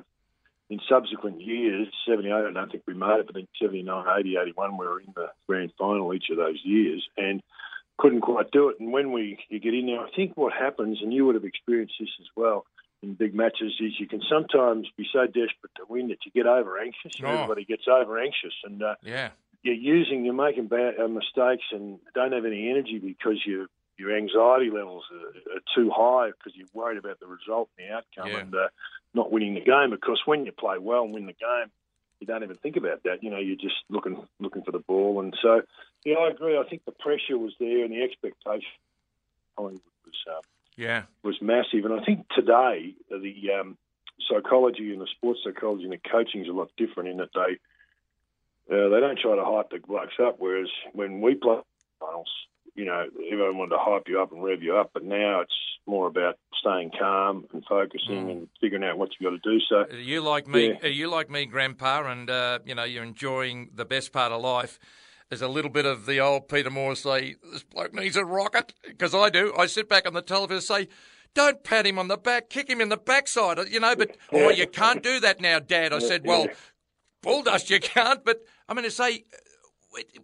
in 0.71 0.79
subsequent 0.87 1.41
years, 1.41 1.87
78, 2.07 2.31
I 2.31 2.51
don't 2.51 2.71
think 2.71 2.83
we 2.85 2.93
made 2.93 3.21
it, 3.21 3.25
but 3.25 3.33
then 3.33 3.47
79, 3.59 4.05
80, 4.19 4.37
81, 4.37 4.77
we 4.77 4.85
were 4.85 4.99
in 4.99 5.11
the 5.15 5.31
grand 5.47 5.73
final 5.79 6.13
each 6.13 6.29
of 6.29 6.37
those 6.37 6.59
years. 6.63 7.03
And 7.17 7.41
couldn't 7.99 8.21
quite 8.21 8.49
do 8.51 8.69
it. 8.69 8.79
And 8.79 8.91
when 8.91 9.11
we 9.11 9.37
you 9.49 9.59
get 9.59 9.73
in 9.73 9.85
there, 9.87 9.99
I 9.99 10.09
think 10.15 10.35
what 10.35 10.53
happens, 10.53 10.99
and 11.01 11.13
you 11.13 11.25
would 11.25 11.35
have 11.35 11.45
experienced 11.45 11.95
this 11.99 12.09
as 12.19 12.27
well 12.35 12.65
in 13.03 13.13
big 13.13 13.33
matches, 13.35 13.73
is 13.79 13.99
you 13.99 14.07
can 14.07 14.21
sometimes 14.29 14.87
be 14.97 15.05
so 15.13 15.25
desperate 15.25 15.73
to 15.77 15.83
win 15.87 16.07
that 16.09 16.17
you 16.25 16.31
get 16.31 16.47
over 16.47 16.79
anxious. 16.79 17.13
Oh. 17.23 17.27
Everybody 17.27 17.65
gets 17.65 17.87
over 17.87 18.19
anxious, 18.19 18.53
and 18.63 18.81
uh, 18.81 18.95
Yeah, 19.03 19.29
you're 19.63 19.75
using, 19.97 20.25
you're 20.25 20.33
making 20.33 20.67
bad 20.67 20.99
uh, 20.99 21.07
mistakes, 21.07 21.65
and 21.71 21.99
don't 22.15 22.31
have 22.33 22.45
any 22.45 22.69
energy 22.69 22.99
because 22.99 23.39
you. 23.45 23.67
Your 24.01 24.15
anxiety 24.15 24.69
levels 24.71 25.03
are, 25.11 25.57
are 25.57 25.61
too 25.75 25.91
high 25.93 26.27
because 26.31 26.53
you're 26.55 26.73
worried 26.73 26.97
about 26.97 27.19
the 27.19 27.27
result 27.27 27.67
and 27.77 27.85
the 27.85 27.93
outcome, 27.97 28.31
Yeah. 28.31 28.39
and 28.39 28.55
uh, 28.55 28.69
not 29.13 29.29
winning 29.29 29.55
the 29.55 29.59
game. 29.59 29.89
Because 29.89 30.21
when 30.25 30.45
you 30.45 30.53
play 30.53 30.77
well 30.77 31.03
and 31.03 31.13
win 31.13 31.25
the 31.25 31.33
game, 31.33 31.69
you 32.19 32.27
don't 32.27 32.43
even 32.43 32.57
think 32.57 32.75
about 32.75 33.03
that. 33.03 33.23
You 33.23 33.29
know, 33.29 33.37
you're 33.37 33.55
just 33.55 33.75
looking 33.89 34.27
looking 34.39 34.63
for 34.63 34.71
the 34.71 34.79
ball. 34.79 35.21
And 35.21 35.35
so, 35.41 35.61
yeah, 36.05 36.15
I 36.15 36.29
agree. 36.29 36.57
I 36.57 36.63
think 36.69 36.85
the 36.85 36.91
pressure 36.91 37.37
was 37.37 37.53
there 37.59 37.83
and 37.83 37.93
the 37.93 38.03
expectation 38.03 38.69
Collingwood 39.55 39.81
was 40.05 40.35
um, 40.35 40.41
yeah, 40.75 41.03
was 41.23 41.41
massive. 41.41 41.85
And 41.85 41.99
I 41.99 42.03
think 42.03 42.27
today 42.29 42.93
the 43.09 43.51
um, 43.59 43.77
psychology 44.29 44.91
and 44.91 45.01
the 45.01 45.07
sports 45.07 45.41
psychology 45.43 45.83
and 45.83 45.93
the 45.93 46.09
coaching 46.09 46.41
is 46.41 46.47
a 46.47 46.53
lot 46.53 46.71
different 46.77 47.09
in 47.09 47.17
that 47.17 47.29
they 47.33 47.57
uh, 48.71 48.89
they 48.89 48.99
don't 48.99 49.19
try 49.19 49.35
to 49.35 49.45
hype 49.45 49.71
the 49.71 49.79
blokes 49.79 50.13
up. 50.21 50.35
Whereas 50.39 50.69
when 50.93 51.21
we 51.21 51.35
play 51.35 51.57
finals, 51.99 52.29
you 52.79 52.85
know, 52.85 53.05
everyone 53.29 53.57
wanted 53.57 53.71
to 53.71 53.77
hype 53.81 54.07
you 54.07 54.21
up 54.21 54.31
and 54.31 54.41
rev 54.41 54.63
you 54.63 54.77
up. 54.77 54.91
But 54.93 55.03
now 55.03 55.41
it's 55.41 55.53
more 55.85 56.07
about 56.07 56.37
staying 56.61 56.91
calm 56.97 57.45
and 57.53 57.61
focusing 57.67 58.29
and 58.29 58.47
figuring 58.61 58.85
out 58.85 58.97
what 58.97 59.09
you've 59.19 59.29
got 59.29 59.43
to 59.43 59.51
do. 59.51 59.59
So. 59.69 59.93
Are 59.93 59.99
you 59.99 60.21
like 60.21 60.47
me? 60.47 60.69
Yeah. 60.69 60.87
Are 60.87 60.87
you 60.87 61.09
like 61.09 61.29
me, 61.29 61.45
Grandpa? 61.45 62.09
And 62.09 62.29
uh, 62.29 62.59
you 62.65 62.73
know, 62.73 62.85
you're 62.85 63.03
enjoying 63.03 63.71
the 63.75 63.83
best 63.83 64.13
part 64.13 64.31
of 64.31 64.41
life. 64.41 64.79
There's 65.27 65.41
a 65.41 65.49
little 65.49 65.69
bit 65.69 65.85
of 65.85 66.05
the 66.05 66.19
old 66.21 66.47
Peter 66.47 66.69
Moore 66.69 66.95
say, 66.95 67.35
"This 67.51 67.63
bloke 67.63 67.93
needs 67.93 68.15
a 68.15 68.23
rocket," 68.23 68.73
because 68.87 69.13
I 69.13 69.29
do. 69.29 69.53
I 69.57 69.65
sit 69.65 69.89
back 69.89 70.07
on 70.07 70.13
the 70.13 70.21
television 70.21 70.55
and 70.55 70.63
say. 70.63 70.87
Don't 71.35 71.63
pat 71.63 71.85
him 71.85 71.99
on 71.99 72.07
the 72.07 72.17
back, 72.17 72.49
kick 72.49 72.67
him 72.67 72.81
in 72.81 72.89
the 72.89 72.97
backside, 72.97 73.59
you 73.69 73.79
know. 73.79 73.95
But 73.95 74.17
oh, 74.33 74.49
you 74.49 74.65
can't 74.65 75.03
do 75.03 75.19
that 75.19 75.39
now, 75.39 75.59
Dad. 75.59 75.93
I 75.93 75.99
said, 75.99 76.25
well, 76.25 76.47
bull 77.21 77.43
dust, 77.43 77.69
you 77.69 77.79
can't. 77.79 78.25
But 78.25 78.41
I 78.67 78.73
mean 78.73 78.83
to 78.83 78.89
say, 78.89 79.25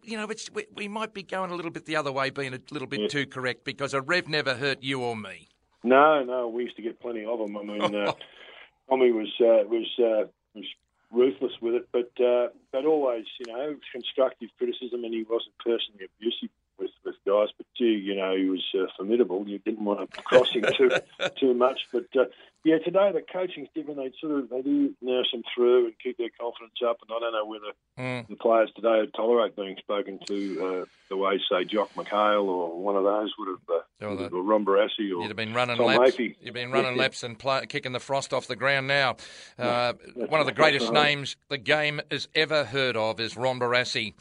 you 0.04 0.18
know, 0.18 0.28
it's, 0.30 0.52
we, 0.52 0.66
we 0.76 0.88
might 0.88 1.14
be 1.14 1.24
going 1.24 1.52
a 1.52 1.56
little 1.56 1.72
bit 1.72 1.86
the 1.86 1.96
other 1.96 2.12
way, 2.12 2.30
being 2.30 2.54
a 2.54 2.60
little 2.72 2.88
bit 2.88 3.10
too 3.10 3.26
correct, 3.26 3.64
because 3.64 3.94
a 3.94 4.02
rev 4.02 4.28
never 4.28 4.56
hurt 4.56 4.82
you 4.82 5.02
or 5.02 5.16
me. 5.16 5.50
No, 5.84 6.24
no, 6.24 6.48
we 6.48 6.64
used 6.64 6.76
to 6.78 6.82
get 6.82 7.00
plenty 7.00 7.26
of 7.26 7.40
them. 7.40 7.58
I 7.58 7.64
mean, 7.64 7.96
uh, 7.96 8.14
Tommy 8.90 9.12
was 9.12 9.32
uh, 9.40 9.68
was 9.68 9.88
uh, 10.00 10.28
was 10.56 10.66
ruthless 11.12 11.54
with 11.62 11.76
it, 11.76 11.88
but 11.92 12.12
uh, 12.24 12.48
but 12.72 12.86
always, 12.86 13.26
you 13.40 13.52
know, 13.52 13.76
constructive 13.92 14.50
criticism, 14.58 15.04
and 15.04 15.14
he 15.14 15.24
wasn't 15.24 15.58
personally 15.64 16.06
abusive 16.06 16.50
with, 16.80 16.92
with 17.06 17.16
guys. 17.26 17.50
But 17.58 17.68
gee, 17.78 17.86
you 18.04 18.16
know, 18.16 18.36
he 18.36 18.46
was 18.50 18.64
uh, 18.78 18.86
formidable. 18.98 19.48
You 19.48 19.60
didn't 19.60 19.84
want 19.86 20.12
to 20.12 20.22
cross 20.24 20.52
him 20.52 20.64
too 20.78 20.90
too 21.40 21.54
much. 21.54 21.82
But 21.92 22.06
uh, 22.18 22.26
yeah, 22.64 22.78
today 22.80 23.12
the 23.14 23.22
coaching's 23.32 23.70
different. 23.76 23.98
They 24.00 24.12
sort 24.20 24.40
of 24.40 24.50
they 24.50 24.62
do 24.62 24.94
nurse 25.02 25.30
them 25.32 25.44
through 25.56 25.86
and 25.86 25.94
keep 26.04 26.18
their 26.18 26.30
confidence 26.40 26.74
up. 26.88 26.98
And 27.08 27.16
I 27.16 27.20
don't 27.20 27.34
know 27.34 27.46
whether 27.46 27.72
Mm. 27.98 28.28
the 28.28 28.36
players 28.36 28.70
today 28.76 29.00
would 29.00 29.14
tolerate 29.14 29.56
being 29.56 29.78
spoken 29.78 30.20
to 30.28 30.82
uh, 30.84 30.86
the 31.10 31.16
way, 31.16 31.40
say, 31.50 31.64
Jock 31.64 31.94
McHale 31.96 32.44
or 32.44 32.78
one 32.78 32.98
of 32.98 33.06
those 33.06 33.32
would 33.40 33.48
have, 33.48 33.60
uh, 33.70 34.10
would 34.10 34.20
have 34.20 34.34
or 34.34 34.42
Ron 34.42 34.66
Barassi 34.66 35.00
or 35.16 35.22
You'd 35.22 35.28
have 35.28 35.38
been 35.38 35.54
running 35.54 35.78
Tom 35.78 35.86
laps. 35.86 36.12
Hafey. 36.18 36.36
You've 36.42 36.54
been 36.54 36.72
running 36.72 36.98
Yeah. 36.98 37.04
laps 37.04 37.24
and 37.24 37.40
play, 37.40 37.66
kicking 37.68 37.94
the 37.94 38.02
frost 38.02 38.34
off 38.34 38.48
the 38.48 38.58
ground 38.58 38.88
now. 38.88 39.16
Uh, 39.58 39.94
one 40.28 40.42
of 40.42 40.46
the 40.46 40.52
greatest 40.52 40.92
names 40.92 41.38
the 41.48 41.58
game 41.58 42.02
has 42.12 42.28
ever 42.36 42.66
heard 42.66 42.98
of 42.98 43.22
is 43.22 43.38
Ron 43.38 43.62
Barassi. 43.62 44.14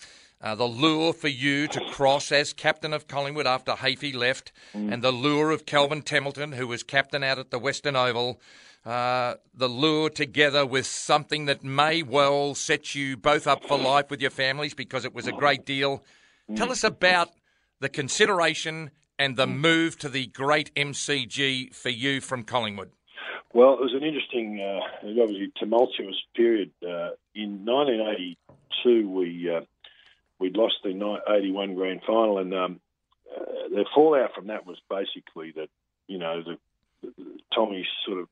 Uh, 0.45 0.55
the 0.55 0.67
lure 0.67 1.15
for 1.15 1.29
you 1.29 1.67
to 1.67 1.81
cross 1.87 2.31
as 2.31 2.53
captain 2.53 2.93
of 2.93 3.09
Collingwood 3.09 3.47
after 3.47 3.73
Hafey 3.73 4.15
left, 4.15 4.53
and 4.75 5.03
the 5.03 5.11
lure 5.11 5.51
of 5.51 5.65
Kelvin 5.65 6.03
Templeton, 6.03 6.53
who 6.53 6.67
was 6.67 6.83
captain 6.83 7.25
out 7.25 7.39
at 7.39 7.51
the 7.51 7.59
Western 7.59 7.97
Oval. 7.97 8.39
Uh, 8.85 9.37
the 9.55 9.71
lure 9.71 10.11
together 10.11 10.67
with 10.67 10.85
something 10.85 11.47
that 11.47 11.65
may 11.65 12.03
well 12.03 12.55
set 12.55 12.95
you 12.95 13.17
both 13.17 13.47
up 13.47 13.65
for 13.65 13.79
life 13.79 14.11
with 14.11 14.21
your 14.21 14.31
families 14.31 14.75
because 14.75 15.07
it 15.07 15.15
was 15.15 15.27
a 15.27 15.33
great 15.33 15.65
deal. 15.65 16.05
Tell 16.55 16.71
us 16.71 16.85
about 16.85 17.31
the 17.81 17.89
consideration 17.89 18.91
and 19.19 19.39
the 19.39 19.47
move 19.47 19.99
to 20.01 20.11
the 20.11 20.27
great 20.27 20.75
MCG 20.75 21.75
for 21.75 21.89
you 21.89 22.21
from 22.21 22.43
Collingwood. 22.43 22.91
Well, 23.55 23.73
it 23.73 23.81
was 23.81 23.95
an 23.95 24.03
interesting, 24.03 24.61
uh, 24.61 25.07
obviously 25.23 25.51
tumultuous 25.59 26.21
period. 26.37 26.71
Uh, 26.83 27.17
in 27.35 27.65
1982, 27.65 29.09
we 29.09 29.51
uh, 29.51 29.61
we'd 30.39 30.57
lost 30.57 30.77
the 30.83 30.91
81 31.29 31.75
grand 31.75 32.01
final, 32.07 32.39
and 32.39 32.55
um, 32.55 32.81
uh, 33.35 33.69
the 33.71 33.85
fallout 33.95 34.35
from 34.35 34.49
that 34.49 34.67
was 34.67 34.79
basically 34.89 35.53
that 35.53 35.69
you 36.07 36.19
know 36.19 36.43
the, 36.43 36.59
the 37.03 37.13
Tommy's 37.55 37.87
sort 38.07 38.21
of 38.21 38.29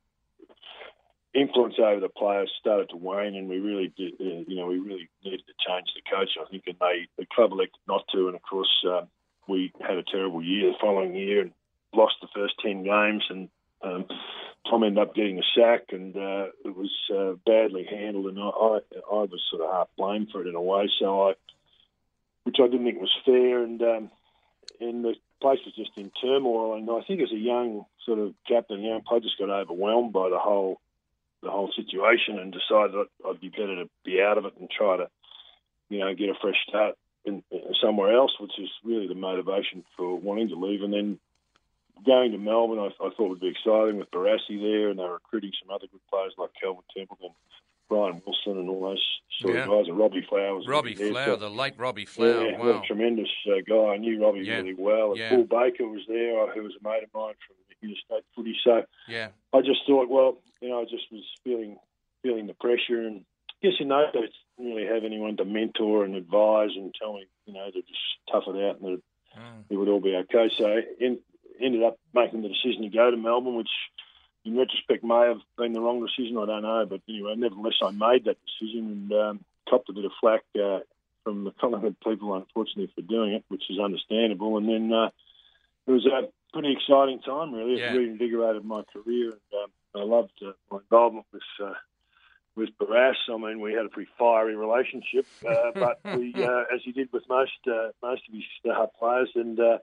influence 1.34 1.74
over 1.78 2.00
the 2.00 2.08
players 2.08 2.52
started 2.60 2.90
to 2.90 2.96
wane, 2.96 3.34
and 3.34 3.48
we 3.48 3.58
really 3.58 3.92
did, 3.96 4.14
uh, 4.20 4.44
you 4.46 4.56
know, 4.56 4.66
we 4.66 4.78
really 4.78 5.08
needed 5.24 5.42
to 5.46 5.54
change 5.66 5.88
the 5.94 6.02
coach. 6.10 6.30
I 6.40 6.48
think, 6.50 6.64
and 6.66 6.76
they 6.80 7.06
the 7.18 7.26
club 7.26 7.52
elected 7.52 7.80
not 7.88 8.04
to, 8.12 8.26
and 8.26 8.36
of 8.36 8.42
course 8.42 8.84
uh, 8.88 9.02
we 9.48 9.72
had 9.80 9.96
a 9.96 10.02
terrible 10.02 10.42
year 10.42 10.70
the 10.70 10.78
following 10.80 11.14
year 11.14 11.42
and 11.42 11.52
lost 11.94 12.14
the 12.20 12.28
first 12.34 12.54
10 12.62 12.84
games 12.84 13.24
and. 13.30 13.48
Um, 13.84 14.06
Tom 14.70 14.84
ended 14.84 15.02
up 15.02 15.14
getting 15.14 15.38
a 15.38 15.42
sack, 15.56 15.86
and 15.90 16.16
uh, 16.16 16.46
it 16.64 16.76
was 16.76 16.92
uh, 17.12 17.32
badly 17.44 17.84
handled, 17.84 18.26
and 18.26 18.38
I, 18.38 18.42
I, 18.42 18.78
I 19.10 19.22
was 19.24 19.42
sort 19.50 19.62
of 19.62 19.72
half 19.72 19.88
blamed 19.96 20.28
for 20.30 20.40
it 20.40 20.46
in 20.46 20.54
a 20.54 20.62
way. 20.62 20.88
So 21.00 21.28
I, 21.28 21.32
which 22.44 22.56
I 22.60 22.66
didn't 22.66 22.84
think 22.84 23.00
was 23.00 23.16
fair, 23.24 23.62
and 23.62 23.82
um, 23.82 24.10
and 24.80 25.04
the 25.04 25.14
place 25.40 25.60
was 25.64 25.74
just 25.74 25.96
in 25.96 26.10
turmoil. 26.20 26.74
And 26.74 26.88
I 26.90 27.02
think 27.06 27.20
as 27.20 27.32
a 27.32 27.36
young 27.36 27.84
sort 28.04 28.18
of 28.18 28.34
captain, 28.46 28.82
young, 28.82 29.02
I 29.10 29.18
just 29.18 29.38
got 29.38 29.50
overwhelmed 29.50 30.12
by 30.12 30.28
the 30.28 30.38
whole 30.38 30.80
the 31.42 31.50
whole 31.50 31.70
situation 31.74 32.38
and 32.38 32.52
decided 32.52 32.94
I'd 33.28 33.40
be 33.40 33.48
better 33.48 33.84
to 33.84 33.90
be 34.04 34.22
out 34.22 34.38
of 34.38 34.44
it 34.44 34.54
and 34.60 34.70
try 34.70 34.96
to, 34.96 35.08
you 35.88 35.98
know, 35.98 36.14
get 36.14 36.30
a 36.30 36.34
fresh 36.40 36.54
start 36.68 36.96
in, 37.24 37.42
in 37.50 37.60
somewhere 37.82 38.14
else, 38.14 38.32
which 38.38 38.58
is 38.58 38.70
really 38.84 39.08
the 39.08 39.16
motivation 39.16 39.84
for 39.96 40.14
wanting 40.14 40.50
to 40.50 40.54
leave. 40.54 40.82
And 40.82 40.92
then 40.92 41.18
going 42.06 42.32
to 42.32 42.38
Melbourne, 42.38 42.78
I, 42.78 43.04
I 43.04 43.10
thought 43.10 43.30
would 43.30 43.40
be 43.40 43.48
exciting 43.48 43.98
with 43.98 44.10
Barassi 44.10 44.60
there, 44.60 44.90
and 44.90 44.98
they 44.98 45.02
were 45.02 45.14
recruiting 45.14 45.52
some 45.60 45.74
other 45.74 45.86
good 45.90 46.00
players 46.10 46.34
like 46.38 46.50
Kelvin 46.60 46.84
Templeton, 46.96 47.30
Brian 47.88 48.22
Wilson, 48.24 48.58
and 48.58 48.68
all 48.68 48.80
those 48.82 49.04
sort 49.40 49.54
Yeah. 49.54 49.62
of 49.64 49.68
guys. 49.70 49.88
And 49.88 49.98
Robbie 49.98 50.22
Flowers. 50.28 50.66
Robbie. 50.66 50.94
Flower, 50.94 51.36
the 51.36 51.50
late 51.50 51.74
Robbie 51.76 52.04
Flower. 52.06 52.48
yeah, 52.50 52.58
wow. 52.58 52.82
a 52.82 52.86
tremendous 52.86 53.28
uh, 53.48 53.60
guy. 53.66 53.94
I 53.94 53.96
knew 53.98 54.22
Robbie 54.22 54.40
Yeah. 54.40 54.56
really 54.58 54.74
well. 54.74 55.10
And 55.10 55.18
Yeah. 55.18 55.30
Paul 55.30 55.44
Baker 55.44 55.86
was 55.88 56.02
there, 56.08 56.40
uh, 56.42 56.46
who 56.54 56.62
was 56.62 56.72
a 56.80 56.82
mate 56.88 57.02
of 57.02 57.12
mine 57.14 57.34
from 57.46 57.56
the 57.68 57.86
interstate 57.86 58.24
footy. 58.34 58.56
So 58.64 58.84
Yeah. 59.08 59.28
I 59.52 59.60
just 59.60 59.84
thought, 59.86 60.08
well, 60.08 60.38
you 60.60 60.68
know, 60.68 60.80
I 60.80 60.84
just 60.84 61.10
was 61.12 61.24
feeling 61.44 61.78
feeling 62.22 62.46
the 62.46 62.54
pressure, 62.54 63.00
and 63.00 63.24
I 63.50 63.66
guess 63.68 63.80
in 63.80 63.88
those 63.88 64.12
days, 64.12 64.30
didn't 64.56 64.74
really 64.76 64.86
have 64.86 65.02
anyone 65.04 65.36
to 65.38 65.44
mentor 65.44 66.04
and 66.04 66.14
advise 66.14 66.70
and 66.76 66.94
tell 66.94 67.14
me, 67.14 67.26
you 67.46 67.52
know, 67.52 67.66
to 67.68 67.82
just 67.82 68.00
tough 68.30 68.44
it 68.46 68.54
out 68.64 68.80
and 68.80 68.94
that 68.98 69.02
Mm. 69.36 69.64
it 69.70 69.76
would 69.76 69.88
all 69.88 69.98
be 69.98 70.14
okay. 70.14 70.48
So 70.50 70.82
in, 71.00 71.18
ended 71.58 71.82
up 71.82 71.98
making 72.14 72.42
the 72.42 72.48
decision 72.48 72.82
to 72.82 72.88
go 72.90 73.10
to 73.10 73.16
Melbourne, 73.16 73.56
which 73.56 73.70
in 74.44 74.56
retrospect 74.56 75.04
may 75.04 75.28
have 75.28 75.40
been 75.56 75.72
the 75.72 75.80
wrong 75.80 76.04
decision. 76.04 76.38
I 76.38 76.46
don't 76.46 76.62
know, 76.62 76.86
but 76.86 77.00
anyway, 77.08 77.34
nevertheless, 77.36 77.74
I 77.82 77.90
made 77.90 78.24
that 78.24 78.38
decision 78.44 79.08
and 79.10 79.12
um, 79.12 79.44
copped 79.68 79.88
a 79.88 79.92
bit 79.92 80.04
of 80.04 80.12
flack 80.20 80.42
uh, 80.56 80.80
from 81.24 81.44
the 81.44 81.52
Collingwood 81.52 81.96
people, 82.00 82.34
unfortunately, 82.34 82.90
for 82.94 83.02
doing 83.02 83.34
it, 83.34 83.44
which 83.48 83.70
is 83.70 83.78
understandable. 83.78 84.56
And 84.58 84.68
then 84.68 84.92
uh, 84.92 85.10
it 85.86 85.92
was 85.92 86.06
a 86.06 86.28
pretty 86.52 86.72
exciting 86.72 87.20
time, 87.20 87.54
really. 87.54 87.78
Yeah. 87.78 87.94
It 87.94 87.98
reinvigorated 87.98 88.64
my 88.64 88.82
career, 88.92 89.30
and 89.30 89.62
um, 89.64 89.70
I 89.94 90.04
loved 90.04 90.32
uh, 90.44 90.52
my 90.70 90.78
involvement 90.78 91.26
with. 91.32 91.42
Uh, 91.62 91.74
with 92.54 92.68
Barras, 92.78 93.16
I 93.30 93.36
mean, 93.38 93.60
we 93.60 93.72
had 93.72 93.86
a 93.86 93.88
pretty 93.88 94.10
fiery 94.18 94.54
relationship, 94.54 95.26
uh, 95.48 95.70
but 95.74 96.00
we, 96.18 96.34
uh, 96.34 96.64
as 96.74 96.80
he 96.84 96.92
did 96.92 97.08
with 97.12 97.22
most 97.28 97.52
uh, 97.66 97.88
most 98.02 98.22
of 98.28 98.34
his 98.34 98.44
star 98.60 98.88
players, 98.98 99.30
and 99.34 99.58
uh, 99.58 99.78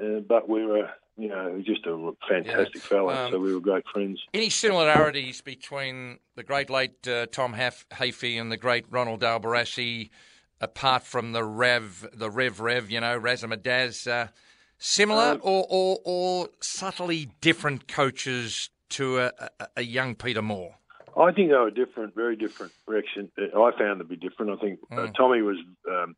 uh, 0.00 0.20
but 0.20 0.48
we 0.48 0.66
were, 0.66 0.90
you 1.16 1.28
know, 1.28 1.48
he 1.50 1.56
was 1.56 1.64
just 1.64 1.86
a 1.86 2.12
fantastic 2.28 2.82
fellow, 2.82 3.10
Um, 3.10 3.30
so 3.32 3.38
we 3.38 3.54
were 3.54 3.60
great 3.60 3.84
friends. 3.92 4.20
Any 4.32 4.50
similarities 4.50 5.40
between 5.40 6.18
the 6.34 6.42
great 6.42 6.70
late 6.70 7.06
uh, 7.06 7.26
Tom 7.26 7.52
Haf- 7.52 7.86
Hafey 7.90 8.40
and 8.40 8.50
the 8.50 8.56
great 8.56 8.86
Ronald 8.90 9.20
Dale 9.20 9.38
Barassi, 9.40 10.10
apart 10.60 11.04
from 11.04 11.32
the 11.32 11.44
Rev, 11.44 12.08
the 12.12 12.30
Rev 12.30 12.60
Rev, 12.60 12.90
you 12.90 13.00
know, 13.00 13.18
Razamadaz? 13.18 14.06
Uh, 14.10 14.28
similar 14.78 15.32
Um, 15.32 15.40
or, 15.42 15.66
or, 15.68 15.98
or 16.04 16.48
subtly 16.60 17.28
different 17.40 17.86
coaches 17.88 18.70
to 18.90 19.18
a, 19.20 19.32
a, 19.60 19.68
a 19.78 19.82
young 19.82 20.14
Peter 20.14 20.42
Moore? 20.42 20.74
I 21.16 21.30
think 21.30 21.50
they 21.50 21.56
were 21.56 21.70
different, 21.70 22.14
very 22.16 22.34
different 22.34 22.72
direction. 22.88 23.30
Uh, 23.38 23.62
I 23.62 23.70
found 23.78 24.00
them 24.00 24.08
to 24.08 24.16
be 24.16 24.16
different. 24.16 24.50
I 24.50 24.56
think 24.56 24.80
uh, 24.90 24.96
Mm. 24.96 25.14
Tommy 25.14 25.42
was 25.42 25.58
um, 25.88 26.16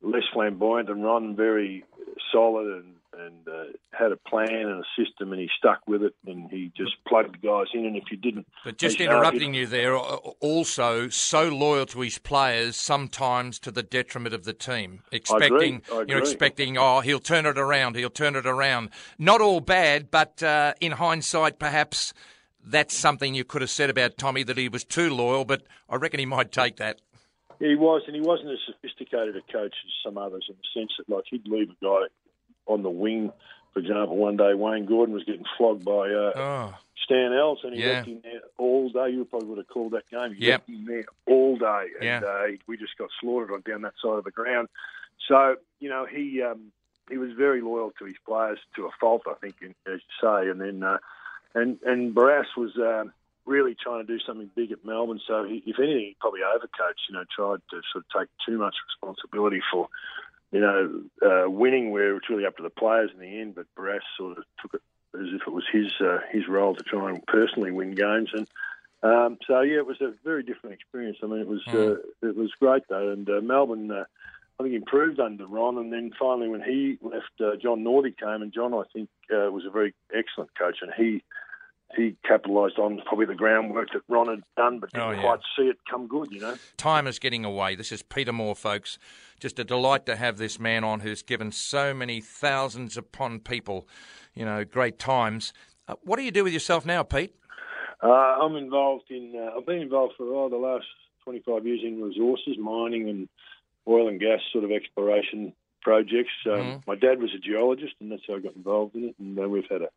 less 0.00 0.22
flamboyant 0.32 0.88
than 0.88 1.02
Ron, 1.02 1.36
very 1.36 1.84
solid 2.32 2.66
and 2.66 2.94
and 3.18 3.46
uh, 3.48 3.64
had 3.92 4.12
a 4.12 4.16
plan 4.16 4.50
and 4.50 4.80
a 4.80 4.84
system, 4.96 5.32
and 5.32 5.40
he 5.40 5.48
stuck 5.58 5.80
with 5.86 6.02
it, 6.02 6.14
and 6.26 6.50
he 6.50 6.72
just 6.76 6.92
plugged 7.06 7.34
the 7.34 7.46
guys 7.46 7.66
in. 7.74 7.84
And 7.84 7.96
if 7.96 8.04
you 8.10 8.16
didn't, 8.16 8.46
But 8.64 8.78
just 8.78 9.00
interrupting 9.00 9.54
you 9.54 9.66
there, 9.66 9.96
uh, 9.96 10.16
also 10.40 11.08
so 11.08 11.48
loyal 11.48 11.86
to 11.86 12.00
his 12.00 12.18
players, 12.18 12.76
sometimes 12.76 13.58
to 13.60 13.70
the 13.70 13.82
detriment 13.82 14.34
of 14.34 14.44
the 14.44 14.52
team. 14.52 15.02
Expecting, 15.12 15.82
I 15.90 15.94
you're 15.94 16.02
agree. 16.02 16.18
expecting, 16.18 16.78
oh, 16.78 17.00
he'll 17.00 17.18
turn 17.18 17.46
it 17.46 17.58
around, 17.58 17.96
he'll 17.96 18.10
turn 18.10 18.36
it 18.36 18.46
around. 18.46 18.90
Not 19.18 19.40
all 19.40 19.60
bad, 19.60 20.10
but 20.10 20.42
uh, 20.42 20.74
in 20.80 20.92
hindsight, 20.92 21.58
perhaps 21.58 22.14
that's 22.64 22.96
something 22.96 23.34
you 23.34 23.44
could 23.44 23.60
have 23.60 23.70
said 23.70 23.90
about 23.90 24.16
Tommy 24.16 24.42
that 24.44 24.56
he 24.56 24.68
was 24.68 24.84
too 24.84 25.10
loyal. 25.14 25.44
But 25.44 25.62
I 25.88 25.96
reckon 25.96 26.20
he 26.20 26.26
might 26.26 26.52
take 26.52 26.76
that. 26.76 27.00
He 27.58 27.76
was, 27.76 28.02
and 28.06 28.16
he 28.16 28.22
wasn't 28.22 28.50
as 28.50 28.58
sophisticated 28.66 29.36
a 29.36 29.52
coach 29.52 29.74
as 29.84 29.92
some 30.04 30.18
others 30.18 30.46
in 30.48 30.56
the 30.56 30.80
sense 30.80 30.92
that, 30.98 31.08
like, 31.08 31.24
he'd 31.30 31.46
leave 31.46 31.70
a 31.70 31.84
guy 31.84 32.06
on 32.66 32.82
the 32.82 32.90
wing. 32.90 33.32
For 33.72 33.80
example, 33.80 34.16
one 34.16 34.36
day 34.36 34.54
Wayne 34.54 34.86
Gordon 34.86 35.14
was 35.14 35.24
getting 35.24 35.44
flogged 35.56 35.84
by 35.84 36.10
uh, 36.10 36.32
Oh, 36.36 36.74
Stan 37.04 37.30
Alves, 37.32 37.64
and 37.64 37.74
he 37.74 37.80
Yeah. 37.82 37.94
left 37.94 38.08
him 38.08 38.20
there 38.22 38.40
all 38.58 38.90
day. 38.90 39.10
You 39.10 39.24
probably 39.24 39.48
would 39.48 39.58
have 39.58 39.68
called 39.68 39.92
that 39.92 40.08
game. 40.10 40.34
He 40.34 40.44
Yep. 40.46 40.60
left 40.60 40.68
him 40.68 40.84
there 40.86 41.06
all 41.26 41.56
day, 41.56 41.86
and 42.00 42.04
Yeah. 42.04 42.20
uh, 42.24 42.48
we 42.66 42.76
just 42.76 42.96
got 42.98 43.08
slaughtered 43.20 43.50
on 43.50 43.62
down 43.62 43.82
that 43.82 43.94
side 44.02 44.18
of 44.18 44.24
the 44.24 44.30
ground. 44.30 44.68
So, 45.28 45.56
you 45.80 45.88
know, 45.88 46.04
he 46.04 46.42
um, 46.42 46.72
he 47.10 47.18
was 47.18 47.32
very 47.32 47.60
loyal 47.60 47.92
to 47.98 48.04
his 48.04 48.16
players 48.26 48.58
to 48.76 48.86
a 48.86 48.90
fault, 49.00 49.22
I 49.26 49.34
think, 49.34 49.56
as 49.62 49.72
you 49.86 49.98
say. 50.20 50.48
And 50.50 50.60
then, 50.60 50.82
uh, 50.82 50.98
and 51.54 51.78
and 51.84 52.14
Barras 52.14 52.48
was. 52.56 52.76
Um, 52.76 53.12
Really 53.44 53.74
trying 53.74 54.06
to 54.06 54.06
do 54.06 54.20
something 54.24 54.48
big 54.54 54.70
at 54.70 54.84
Melbourne, 54.84 55.20
so 55.26 55.42
he, 55.42 55.64
if 55.66 55.76
anything, 55.80 55.98
he 55.98 56.16
probably 56.20 56.42
overcoached. 56.42 57.08
You 57.08 57.16
know, 57.16 57.24
tried 57.28 57.58
to 57.70 57.82
sort 57.92 58.04
of 58.04 58.20
take 58.20 58.28
too 58.46 58.56
much 58.56 58.76
responsibility 58.86 59.60
for 59.68 59.88
you 60.52 60.60
know, 60.60 61.02
uh, 61.24 61.50
winning 61.50 61.90
where 61.90 62.14
it's 62.16 62.28
really 62.28 62.46
up 62.46 62.56
to 62.58 62.62
the 62.62 62.70
players 62.70 63.10
in 63.12 63.20
the 63.20 63.40
end. 63.40 63.54
But 63.54 63.66
Barras 63.74 64.02
sort 64.16 64.38
of 64.38 64.44
took 64.60 64.74
it 64.74 64.82
as 65.18 65.28
if 65.32 65.42
it 65.46 65.52
was 65.52 65.64
his 65.72 65.92
uh, 66.00 66.18
his 66.30 66.46
role 66.46 66.74
to 66.76 66.82
try 66.84 67.10
and 67.10 67.26
personally 67.26 67.72
win 67.72 67.94
games. 67.94 68.30
And 68.34 68.46
um, 69.02 69.38
so 69.46 69.62
yeah, 69.62 69.78
it 69.78 69.86
was 69.86 70.00
a 70.00 70.12
very 70.22 70.42
different 70.42 70.74
experience. 70.74 71.18
I 71.22 71.26
mean, 71.26 71.40
it 71.40 71.48
was 71.48 71.62
uh, 71.68 71.96
it 72.22 72.36
was 72.36 72.52
great 72.60 72.82
though. 72.88 73.10
And 73.10 73.28
uh, 73.28 73.40
Melbourne, 73.40 73.90
uh, 73.90 74.04
I 74.60 74.62
think, 74.62 74.74
improved 74.74 75.18
under 75.18 75.46
Ron. 75.46 75.78
And 75.78 75.92
then 75.92 76.12
finally, 76.18 76.48
when 76.48 76.62
he 76.62 76.98
left, 77.00 77.32
uh, 77.40 77.56
John 77.60 77.82
Northey 77.82 78.16
came, 78.16 78.42
and 78.42 78.52
John, 78.52 78.74
I 78.74 78.82
think, 78.92 79.08
uh, 79.32 79.50
was 79.50 79.64
a 79.66 79.70
very 79.70 79.94
excellent 80.14 80.54
coach, 80.56 80.78
and 80.82 80.92
he. 80.96 81.22
He 81.96 82.16
capitalised 82.26 82.78
on 82.78 83.02
probably 83.06 83.26
the 83.26 83.34
groundwork 83.34 83.88
that 83.92 84.02
Ron 84.08 84.28
had 84.28 84.42
done, 84.56 84.78
but 84.78 84.90
didn't 84.92 85.06
Oh, 85.06 85.10
yeah. 85.10 85.20
quite 85.20 85.40
see 85.56 85.64
it 85.64 85.76
come 85.90 86.06
good, 86.06 86.28
you 86.32 86.40
know. 86.40 86.54
time 86.78 87.06
is 87.06 87.18
getting 87.18 87.44
away. 87.44 87.74
This 87.74 87.92
is 87.92 88.02
Peter 88.02 88.32
Moore, 88.32 88.54
folks. 88.56 88.98
Just 89.40 89.58
a 89.58 89.64
delight 89.64 90.06
to 90.06 90.16
have 90.16 90.38
this 90.38 90.58
man 90.58 90.84
on 90.84 91.00
who's 91.00 91.22
given 91.22 91.52
so 91.52 91.92
many 91.92 92.20
thousands 92.20 92.96
upon 92.96 93.40
people, 93.40 93.86
you 94.34 94.44
know, 94.44 94.64
great 94.64 94.98
times. 94.98 95.52
Uh, 95.86 95.94
what 96.02 96.16
do 96.16 96.22
you 96.22 96.30
do 96.30 96.44
with 96.44 96.52
yourself 96.54 96.86
now, 96.86 97.02
Pete? 97.02 97.34
Uh, 98.02 98.08
I'm 98.08 98.56
involved 98.56 99.10
in. 99.10 99.34
Uh, 99.36 99.58
I've 99.58 99.66
been 99.66 99.80
involved 99.82 100.14
for 100.16 100.24
oh, 100.34 100.48
the 100.48 100.56
last 100.56 100.86
25 101.24 101.66
years 101.66 101.80
in 101.84 102.00
resources, 102.02 102.56
mining, 102.58 103.08
and 103.08 103.28
oil 103.86 104.08
and 104.08 104.18
gas 104.18 104.40
sort 104.52 104.64
of 104.64 104.70
exploration 104.72 105.52
projects. 105.82 106.30
Um, 106.46 106.52
Mhm. 106.52 106.86
My 106.86 106.94
dad 106.94 107.20
was 107.20 107.34
a 107.34 107.38
geologist, 107.38 107.94
and 108.00 108.10
that's 108.10 108.22
how 108.26 108.36
I 108.36 108.38
got 108.38 108.54
involved 108.56 108.94
in 108.96 109.04
it. 109.04 109.14
And 109.18 109.38
uh, 109.38 109.48
we've 109.48 109.66
had 109.70 109.82
a, 109.82 109.88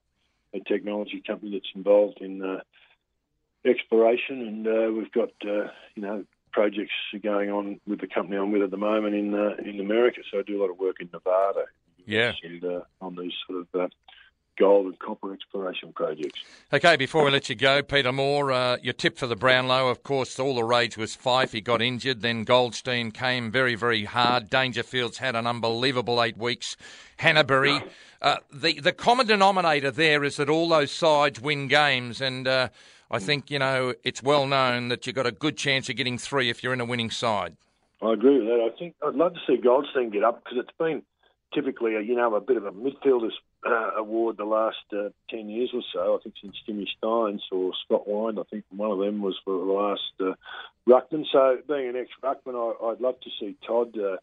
a 0.55 0.59
technology 0.61 1.21
company 1.25 1.51
that's 1.51 1.71
involved 1.75 2.19
in 2.21 2.41
uh, 2.41 2.61
exploration, 3.69 4.41
and 4.41 4.67
uh, 4.67 4.91
we've 4.91 5.11
got 5.11 5.31
uh, 5.43 5.69
you 5.95 6.01
know 6.01 6.23
projects 6.51 6.93
going 7.21 7.51
on 7.51 7.79
with 7.85 7.99
the 7.99 8.07
company 8.07 8.37
I'm 8.37 8.51
with 8.51 8.61
at 8.61 8.71
the 8.71 8.77
moment 8.77 9.15
in 9.15 9.33
uh, 9.33 9.55
in 9.63 9.79
America. 9.79 10.21
So 10.31 10.39
I 10.39 10.43
do 10.43 10.59
a 10.59 10.61
lot 10.61 10.71
of 10.71 10.79
work 10.79 10.97
in 10.99 11.09
Nevada. 11.11 11.65
Yeah. 12.07 12.33
and 12.43 12.63
uh, 12.63 12.81
on 13.01 13.15
these 13.15 13.33
sort 13.47 13.61
of 13.61 13.81
uh, 13.81 13.87
gold 14.57 14.85
and 14.87 14.99
copper 14.99 15.33
exploration 15.33 15.93
projects. 15.93 16.39
Okay, 16.73 16.95
before 16.95 17.23
we 17.23 17.31
let 17.31 17.49
you 17.49 17.55
go, 17.55 17.81
Peter 17.81 18.11
Moore, 18.11 18.51
uh, 18.51 18.77
your 18.81 18.93
tip 18.93 19.17
for 19.17 19.27
the 19.27 19.35
Brownlow, 19.35 19.89
of 19.89 20.03
course, 20.03 20.39
all 20.39 20.55
the 20.55 20.63
rage 20.63 20.97
was 20.97 21.15
Fyfe. 21.15 21.51
He 21.51 21.61
got 21.61 21.81
injured. 21.81 22.21
Then 22.21 22.43
Goldstein 22.43 23.11
came 23.11 23.51
very, 23.51 23.75
very 23.75 24.05
hard. 24.05 24.49
Dangerfield's 24.49 25.17
had 25.17 25.35
an 25.35 25.47
unbelievable 25.47 26.21
eight 26.23 26.37
weeks. 26.37 26.75
Hannebery. 27.19 27.83
Uh, 28.21 28.37
the, 28.51 28.79
the 28.79 28.91
common 28.91 29.27
denominator 29.27 29.91
there 29.91 30.23
is 30.23 30.37
that 30.37 30.49
all 30.49 30.67
those 30.69 30.91
sides 30.91 31.39
win 31.39 31.67
games. 31.67 32.21
And 32.21 32.47
uh, 32.47 32.69
I 33.11 33.19
think, 33.19 33.51
you 33.51 33.59
know, 33.59 33.93
it's 34.03 34.23
well 34.23 34.47
known 34.47 34.87
that 34.87 35.05
you've 35.05 35.15
got 35.15 35.27
a 35.27 35.31
good 35.31 35.57
chance 35.57 35.89
of 35.89 35.95
getting 35.95 36.17
three 36.17 36.49
if 36.49 36.63
you're 36.63 36.73
in 36.73 36.81
a 36.81 36.85
winning 36.85 37.11
side. 37.11 37.55
I 38.01 38.13
agree 38.13 38.39
with 38.39 38.47
that. 38.47 38.71
I 38.73 38.77
think 38.77 38.95
I'd 39.05 39.15
love 39.15 39.33
to 39.33 39.39
see 39.47 39.57
Goldstein 39.57 40.09
get 40.09 40.23
up 40.23 40.43
because 40.43 40.59
it's 40.59 40.77
been 40.77 41.03
typically, 41.53 41.95
a, 41.95 42.01
you 42.01 42.15
know, 42.15 42.35
a 42.35 42.41
bit 42.41 42.57
of 42.57 42.65
a 42.65 42.71
midfielders 42.71 43.31
uh, 43.65 43.91
award 43.97 44.37
the 44.37 44.45
last 44.45 44.77
uh, 44.93 45.09
ten 45.29 45.49
years 45.49 45.71
or 45.73 45.81
so. 45.93 46.15
I 46.15 46.23
think 46.23 46.35
since 46.41 46.55
Jimmy 46.65 46.87
Stynes 47.01 47.41
or 47.51 47.71
Scott 47.83 48.07
Wynd, 48.07 48.39
I 48.39 48.43
think 48.43 48.63
one 48.69 48.91
of 48.91 48.99
them 48.99 49.21
was 49.21 49.35
for 49.43 49.57
the 49.57 49.71
last 49.71 50.01
uh, 50.19 50.35
ruckman. 50.87 51.25
So 51.31 51.57
being 51.67 51.89
an 51.89 51.95
ex-ruckman, 51.95 52.55
I, 52.55 52.91
I'd 52.91 53.01
love 53.01 53.19
to 53.21 53.29
see 53.39 53.57
Todd 53.65 53.97
uh, 53.97 54.17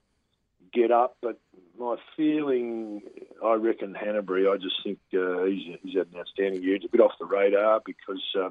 get 0.72 0.90
up. 0.90 1.16
But 1.20 1.38
my 1.78 1.96
feeling, 2.16 3.02
I 3.44 3.54
reckon 3.54 3.94
Hannebery. 3.94 4.52
I 4.52 4.58
just 4.58 4.76
think 4.84 4.98
uh, 5.14 5.44
he's 5.44 5.76
he's 5.82 5.96
had 5.96 6.08
an 6.12 6.20
outstanding 6.20 6.62
year. 6.62 6.76
It's 6.76 6.84
a 6.84 6.88
bit 6.88 7.00
off 7.00 7.12
the 7.18 7.26
radar 7.26 7.80
because. 7.84 8.22
Uh, 8.38 8.50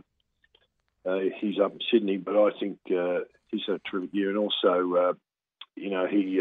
uh, 1.03 1.17
he's 1.39 1.59
up 1.59 1.71
in 1.71 1.79
Sydney, 1.91 2.17
but 2.17 2.35
I 2.35 2.51
think 2.59 2.77
he's 2.85 3.61
had 3.65 3.77
a 3.77 3.89
terrific 3.89 4.13
year, 4.13 4.29
and 4.29 4.37
also, 4.37 5.15
you 5.75 5.89
know, 5.89 6.05
he 6.05 6.39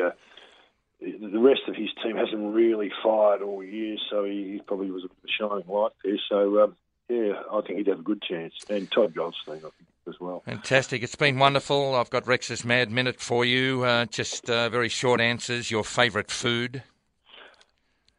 the 1.00 1.38
rest 1.38 1.62
of 1.68 1.74
his 1.74 1.88
team 2.02 2.16
hasn't 2.16 2.54
really 2.54 2.90
fired 3.02 3.42
all 3.42 3.62
year, 3.62 3.96
so 4.10 4.24
he, 4.24 4.60
probably 4.66 4.90
was 4.90 5.04
a 5.04 5.08
shining 5.26 5.64
light 5.66 5.92
there. 6.04 6.18
So, 6.28 6.62
um, 6.62 6.76
yeah, 7.08 7.42
I 7.52 7.60
think 7.62 7.78
he'd 7.78 7.86
have 7.88 8.00
a 8.00 8.02
good 8.02 8.22
chance, 8.22 8.54
and 8.68 8.90
Todd 8.90 9.14
Goldstein, 9.14 9.58
I 9.58 9.60
think, 9.60 9.88
as 10.08 10.20
well. 10.20 10.42
Fantastic. 10.44 11.02
It's 11.02 11.14
been 11.14 11.38
wonderful. 11.38 11.94
I've 11.94 12.10
got 12.10 12.26
Rex's 12.26 12.64
Mad 12.64 12.90
Minute 12.90 13.20
for 13.20 13.44
you. 13.44 13.82
Uh, 13.84 14.04
just 14.06 14.50
uh, 14.50 14.68
very 14.68 14.88
short 14.88 15.20
answers. 15.20 15.70
Your 15.70 15.84
favourite 15.84 16.30
food? 16.30 16.82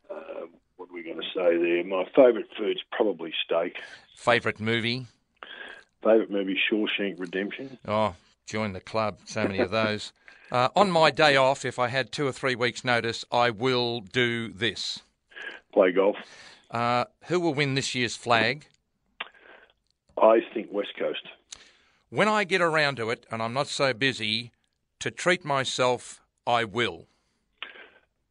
Uh, 0.10 0.48
what 0.78 0.90
are 0.90 0.94
we 0.94 1.04
going 1.04 1.18
to 1.18 1.28
say 1.36 1.58
there? 1.58 1.84
My 1.84 2.06
favourite 2.16 2.48
food's 2.58 2.82
probably 2.92 3.34
steak. 3.46 3.78
Favourite 4.16 4.60
movie? 4.60 5.06
Favourite 6.04 6.32
movie, 6.32 6.60
Shawshank 6.72 7.20
Redemption. 7.20 7.78
Oh, 7.88 8.16
join 8.46 8.74
the 8.74 8.82
club. 8.82 9.20
So 9.26 9.44
many 9.44 9.60
of 9.60 9.72
those. 9.72 10.14
Uh, 10.52 10.68
on 10.76 10.92
my 10.92 11.12
day 11.12 11.38
off, 11.38 11.64
if 11.64 11.80
I 11.80 11.88
had 11.88 12.12
two 12.12 12.28
or 12.28 12.32
three 12.32 12.56
weeks' 12.56 12.84
notice, 12.84 13.24
I 13.32 13.50
will 13.50 14.02
do 14.02 14.50
this. 14.50 15.00
Play 15.74 15.94
golf. 15.94 16.18
Uh, 16.70 17.06
who 17.26 17.40
will 17.40 17.54
win 17.54 17.76
this 17.76 17.96
year's 17.96 18.16
flag? 18.16 18.68
I 20.22 20.40
think 20.54 20.68
West 20.72 20.92
Coast. 21.00 21.26
When 22.10 22.28
I 22.28 22.44
get 22.44 22.62
around 22.62 22.98
to 22.98 23.10
it, 23.10 23.26
and 23.32 23.42
I'm 23.42 23.54
not 23.54 23.68
so 23.68 23.94
busy, 23.94 24.52
to 25.00 25.10
treat 25.10 25.46
myself, 25.46 26.22
I 26.46 26.66
will. 26.66 27.08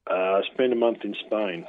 Uh, 0.06 0.40
spend 0.52 0.72
a 0.72 0.76
month 0.76 0.98
in 1.04 1.14
Spain. 1.26 1.66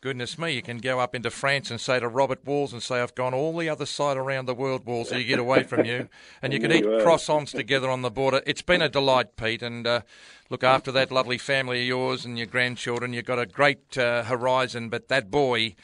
Goodness 0.00 0.38
me, 0.38 0.52
you 0.52 0.62
can 0.62 0.78
go 0.78 1.00
up 1.00 1.16
into 1.16 1.28
France 1.28 1.72
and 1.72 1.80
say 1.80 1.98
to 1.98 2.06
Robert 2.06 2.46
Walls 2.46 2.72
and 2.72 2.80
say, 2.80 3.00
I've 3.00 3.16
gone 3.16 3.34
all 3.34 3.56
the 3.56 3.68
other 3.68 3.84
side 3.84 4.16
around 4.16 4.46
the 4.46 4.54
world, 4.54 4.86
Walls, 4.86 5.08
so 5.08 5.16
you 5.16 5.24
get 5.24 5.40
away 5.40 5.64
from 5.64 5.84
you. 5.84 6.08
And 6.40 6.52
you 6.52 6.60
can 6.60 6.70
eat 6.70 6.84
croissants 6.84 7.50
together 7.50 7.90
on 7.90 8.02
the 8.02 8.10
border. 8.10 8.40
It's 8.46 8.62
been 8.62 8.80
a 8.80 8.88
delight, 8.88 9.34
Pete. 9.34 9.60
And 9.60 9.84
uh, 9.88 10.02
look 10.50 10.62
after 10.62 10.92
that 10.92 11.10
lovely 11.10 11.36
family 11.36 11.80
of 11.80 11.88
yours 11.88 12.24
and 12.24 12.38
your 12.38 12.46
grandchildren. 12.46 13.12
You've 13.12 13.24
got 13.24 13.40
a 13.40 13.46
great 13.46 13.98
uh, 13.98 14.22
horizon, 14.22 14.88
but 14.88 15.08
that 15.08 15.32
boy. 15.32 15.74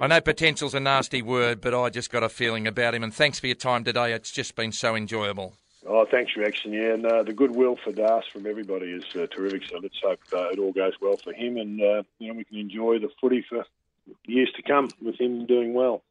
I 0.00 0.06
know 0.06 0.20
potential's 0.20 0.74
a 0.74 0.80
nasty 0.80 1.20
word, 1.20 1.60
but 1.60 1.74
I 1.74 1.90
just 1.90 2.12
got 2.12 2.22
a 2.22 2.28
feeling 2.28 2.68
about 2.68 2.94
him. 2.94 3.02
And 3.02 3.12
thanks 3.12 3.40
for 3.40 3.48
your 3.48 3.56
time 3.56 3.82
today. 3.82 4.12
It's 4.12 4.30
just 4.30 4.54
been 4.54 4.70
so 4.70 4.94
enjoyable. 4.94 5.54
Oh, 5.88 6.04
thanks, 6.10 6.32
Rex. 6.36 6.60
And 6.64 6.74
yeah, 6.74 6.94
and, 6.94 7.06
uh, 7.06 7.22
the 7.22 7.32
goodwill 7.32 7.76
for 7.82 7.92
Das 7.92 8.24
from 8.32 8.46
everybody 8.46 8.86
is 8.86 9.04
uh, 9.14 9.26
terrific. 9.26 9.64
So 9.68 9.78
let's 9.78 9.98
hope 10.02 10.20
uh, 10.32 10.48
it 10.50 10.58
all 10.58 10.72
goes 10.72 10.94
well 11.00 11.16
for 11.16 11.32
him, 11.32 11.56
and 11.56 11.80
uh, 11.80 12.02
you 12.18 12.28
know 12.28 12.34
we 12.34 12.44
can 12.44 12.58
enjoy 12.58 12.98
the 12.98 13.10
footy 13.20 13.44
for 13.48 13.64
years 14.24 14.50
to 14.56 14.62
come 14.62 14.88
with 15.02 15.20
him 15.20 15.46
doing 15.46 15.74
well. 15.74 16.02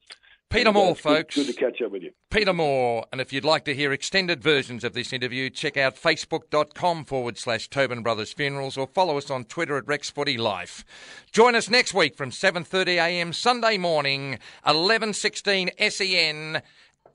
Peter 0.49 0.69
uh, 0.69 0.73
Moore, 0.73 0.93
good- 0.93 1.01
folks. 1.01 1.35
Good 1.35 1.47
to 1.47 1.53
catch 1.53 1.81
up 1.81 1.91
with 1.91 2.03
you. 2.03 2.11
Peter 2.29 2.53
Moore. 2.53 3.05
And 3.11 3.19
if 3.19 3.33
you'd 3.33 3.43
like 3.43 3.65
to 3.65 3.75
hear 3.75 3.91
extended 3.91 4.41
versions 4.41 4.83
of 4.83 4.93
this 4.93 5.11
interview, 5.11 5.49
check 5.49 5.75
out 5.75 5.95
facebook.com 5.95 7.05
forward 7.05 7.37
slash 7.37 7.69
Tobin 7.69 8.03
Brothers 8.03 8.31
Funerals 8.33 8.77
or 8.77 8.87
follow 8.87 9.17
us 9.17 9.29
on 9.29 9.45
Twitter 9.45 9.77
at 9.77 9.87
Rex 9.87 10.09
Footy 10.09 10.37
Life. 10.37 10.85
Join 11.31 11.55
us 11.55 11.69
next 11.69 11.93
week 11.93 12.15
from 12.15 12.29
7.30am 12.29 13.33
Sunday 13.33 13.77
morning, 13.77 14.37
11.16 14.65 15.91
SEN 15.91 16.61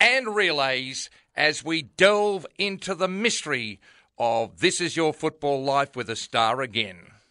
and 0.01 0.35
relays 0.35 1.11
as 1.35 1.65
we 1.65 1.83
delve 1.83 2.47
into 2.59 2.95
the 2.95 3.09
mystery 3.09 3.81
of 4.19 4.61
This 4.61 4.81
Is 4.81 4.97
Your 4.97 5.13
Football 5.13 5.63
Life 5.65 5.97
with 5.97 6.11
a 6.11 6.17
star 6.17 6.61
again. 6.61 7.11